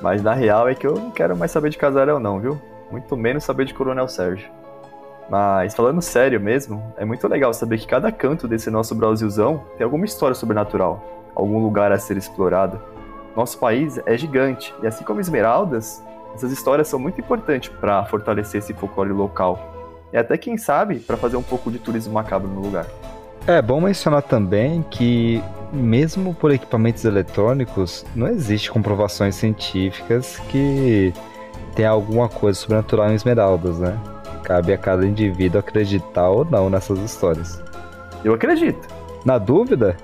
Mas 0.02 0.24
na 0.24 0.34
real 0.34 0.68
é 0.68 0.74
que 0.74 0.84
eu 0.84 0.96
não 0.96 1.12
quero 1.12 1.36
mais 1.36 1.52
saber 1.52 1.70
de 1.70 1.78
casarão 1.78 2.18
não, 2.18 2.40
viu? 2.40 2.60
Muito 2.90 3.16
menos 3.16 3.44
saber 3.44 3.64
de 3.64 3.74
Coronel 3.74 4.08
Sérgio. 4.08 4.50
Mas 5.30 5.72
falando 5.72 6.02
sério 6.02 6.40
mesmo, 6.40 6.92
é 6.96 7.04
muito 7.04 7.28
legal 7.28 7.54
saber 7.54 7.78
que 7.78 7.86
cada 7.86 8.10
canto 8.10 8.48
desse 8.48 8.68
nosso 8.70 8.92
Brasilzão 8.92 9.62
tem 9.78 9.84
alguma 9.84 10.04
história 10.04 10.34
sobrenatural, 10.34 11.30
algum 11.32 11.60
lugar 11.60 11.92
a 11.92 11.98
ser 12.00 12.16
explorado. 12.16 12.82
Nosso 13.36 13.56
país 13.60 14.00
é 14.04 14.18
gigante 14.18 14.74
e 14.82 14.86
assim 14.88 15.04
como 15.04 15.20
Esmeraldas, 15.20 16.02
essas 16.34 16.50
histórias 16.50 16.88
são 16.88 16.98
muito 16.98 17.20
importantes 17.20 17.70
para 17.80 18.04
fortalecer 18.04 18.58
esse 18.58 18.74
folclore 18.74 19.12
local. 19.12 19.72
E 20.12 20.16
até 20.16 20.36
quem 20.36 20.56
sabe 20.56 20.98
para 20.98 21.16
fazer 21.16 21.36
um 21.36 21.42
pouco 21.42 21.70
de 21.70 21.78
turismo 21.78 22.14
macabro 22.14 22.48
no 22.48 22.60
lugar. 22.60 22.86
É 23.46 23.60
bom 23.60 23.80
mencionar 23.80 24.22
também 24.22 24.82
que, 24.90 25.42
mesmo 25.72 26.34
por 26.34 26.50
equipamentos 26.50 27.04
eletrônicos, 27.04 28.04
não 28.14 28.26
existe 28.26 28.70
comprovações 28.70 29.34
científicas 29.34 30.38
que 30.48 31.12
tem 31.74 31.84
alguma 31.84 32.28
coisa 32.28 32.58
sobrenatural 32.58 33.10
em 33.10 33.14
Esmeraldas, 33.14 33.78
né? 33.78 33.98
Cabe 34.44 34.72
a 34.72 34.78
cada 34.78 35.06
indivíduo 35.06 35.58
acreditar 35.60 36.28
ou 36.28 36.44
não 36.44 36.70
nessas 36.70 36.98
histórias. 37.00 37.62
Eu 38.24 38.32
acredito. 38.34 38.88
Na 39.24 39.36
dúvida, 39.36 39.96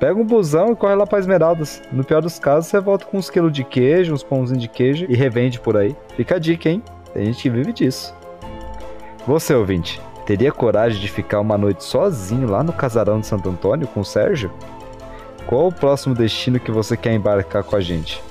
pega 0.00 0.18
um 0.18 0.24
busão 0.24 0.72
e 0.72 0.76
corre 0.76 0.94
lá 0.94 1.06
pra 1.06 1.18
Esmeraldas. 1.18 1.82
No 1.92 2.02
pior 2.02 2.22
dos 2.22 2.38
casos, 2.38 2.70
você 2.70 2.80
volta 2.80 3.04
com 3.04 3.18
uns 3.18 3.28
quilos 3.28 3.52
de 3.52 3.62
queijo, 3.62 4.14
uns 4.14 4.22
pãozinhos 4.22 4.62
de 4.62 4.68
queijo 4.68 5.04
e 5.08 5.14
revende 5.14 5.60
por 5.60 5.76
aí. 5.76 5.94
Fica 6.16 6.36
a 6.36 6.38
dica, 6.38 6.70
hein? 6.70 6.82
Tem 7.12 7.26
gente 7.26 7.42
que 7.42 7.50
vive 7.50 7.72
disso. 7.72 8.14
Você, 9.26 9.54
ouvinte, 9.54 10.00
teria 10.24 10.50
coragem 10.50 10.98
de 10.98 11.08
ficar 11.08 11.40
uma 11.40 11.58
noite 11.58 11.84
sozinho 11.84 12.48
lá 12.48 12.62
no 12.64 12.72
casarão 12.72 13.20
de 13.20 13.26
Santo 13.26 13.50
Antônio 13.50 13.86
com 13.86 14.00
o 14.00 14.04
Sérgio? 14.04 14.50
Qual 15.46 15.68
o 15.68 15.72
próximo 15.72 16.14
destino 16.14 16.58
que 16.58 16.70
você 16.70 16.96
quer 16.96 17.12
embarcar 17.12 17.62
com 17.62 17.76
a 17.76 17.80
gente? 17.80 18.22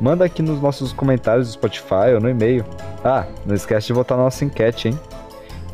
Manda 0.00 0.24
aqui 0.24 0.42
nos 0.42 0.60
nossos 0.60 0.92
comentários 0.92 1.46
do 1.46 1.52
Spotify 1.52 2.12
ou 2.14 2.20
no 2.20 2.28
e-mail. 2.28 2.64
Ah, 3.04 3.26
não 3.46 3.54
esquece 3.54 3.86
de 3.86 3.92
votar 3.92 4.18
na 4.18 4.24
nossa 4.24 4.44
enquete, 4.44 4.88
hein? 4.88 4.98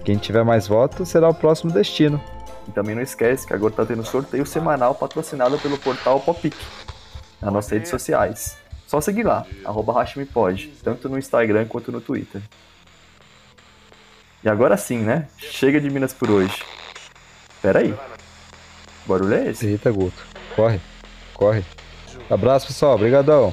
Quem 0.05 0.17
tiver 0.17 0.45
mais 0.45 0.69
votos 0.69 1.09
será 1.09 1.29
o 1.31 1.35
próximo 1.35 1.73
destino. 1.73 2.21
E 2.69 2.73
também 2.73 2.95
não 2.95 3.03
esquece 3.03 3.47
que 3.47 3.55
agora 3.55 3.73
tá 3.73 3.87
tendo 3.87 4.05
sorteio 4.05 4.45
semanal 4.45 4.95
patrocinado 4.95 5.59
pelo 5.59 5.79
portal 5.79 6.21
Popic, 6.21 6.55
nas 7.41 7.53
nossas 7.53 7.71
redes 7.71 7.89
sociais. 7.89 8.59
Só 8.87 9.01
seguir 9.01 9.23
lá, 9.23 9.47
arroba 9.65 9.93
Hashimipod, 9.95 10.73
tanto 10.83 11.09
no 11.09 11.19
Instagram 11.19 11.67
quanto 11.67 11.91
no 11.91 12.01
Twitter. 12.01 12.43
E 14.45 14.49
agora 14.49 14.77
sim, 14.77 14.99
né? 14.99 15.29
Chega 15.39 15.81
de 15.81 15.91
Minas 15.91 16.13
por 16.13 16.31
hoje. 16.31 16.63
Pera 17.61 17.81
aí. 17.81 17.93
Que 17.93 19.09
barulho 19.09 19.35
é 19.35 19.49
esse? 19.49 19.67
Eita, 19.67 19.91
Guto. 19.91 20.25
Corre. 20.55 20.81
Corre. 21.35 21.65
Abraço, 22.31 22.69
pessoal. 22.69 22.95
Obrigadão. 22.95 23.53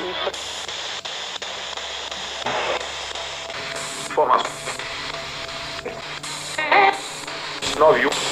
Informação. 0.00 0.59
91. 7.80 8.29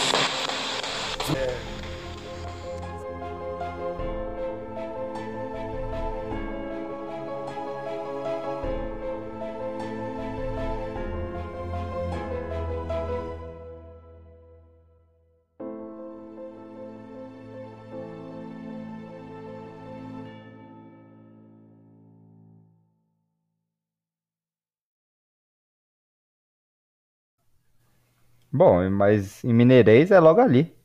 Bom, 28.58 28.90
mas 28.90 29.44
em 29.44 29.52
Mineirês 29.52 30.10
é 30.10 30.18
logo 30.18 30.40
ali. 30.40 30.76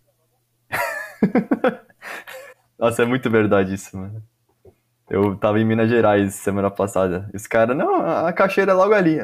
Nossa, 2.78 3.02
é 3.02 3.06
muito 3.08 3.28
verdade 3.32 3.74
isso, 3.74 3.98
mano. 3.98 4.24
Eu 5.10 5.36
tava 5.38 5.60
em 5.60 5.66
Minas 5.66 5.90
Gerais 5.90 6.36
semana 6.36 6.70
passada. 6.70 7.28
E 7.34 7.36
os 7.36 7.48
caras, 7.48 7.76
não, 7.76 8.28
a 8.28 8.32
cachoeira 8.32 8.74
é 8.74 8.76
logo 8.76 8.94
ali. 8.94 9.18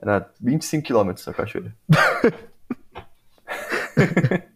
Era 0.00 0.28
25 0.40 0.84
quilômetros 0.84 1.28
a 1.28 1.32
cachoeira. 1.32 1.72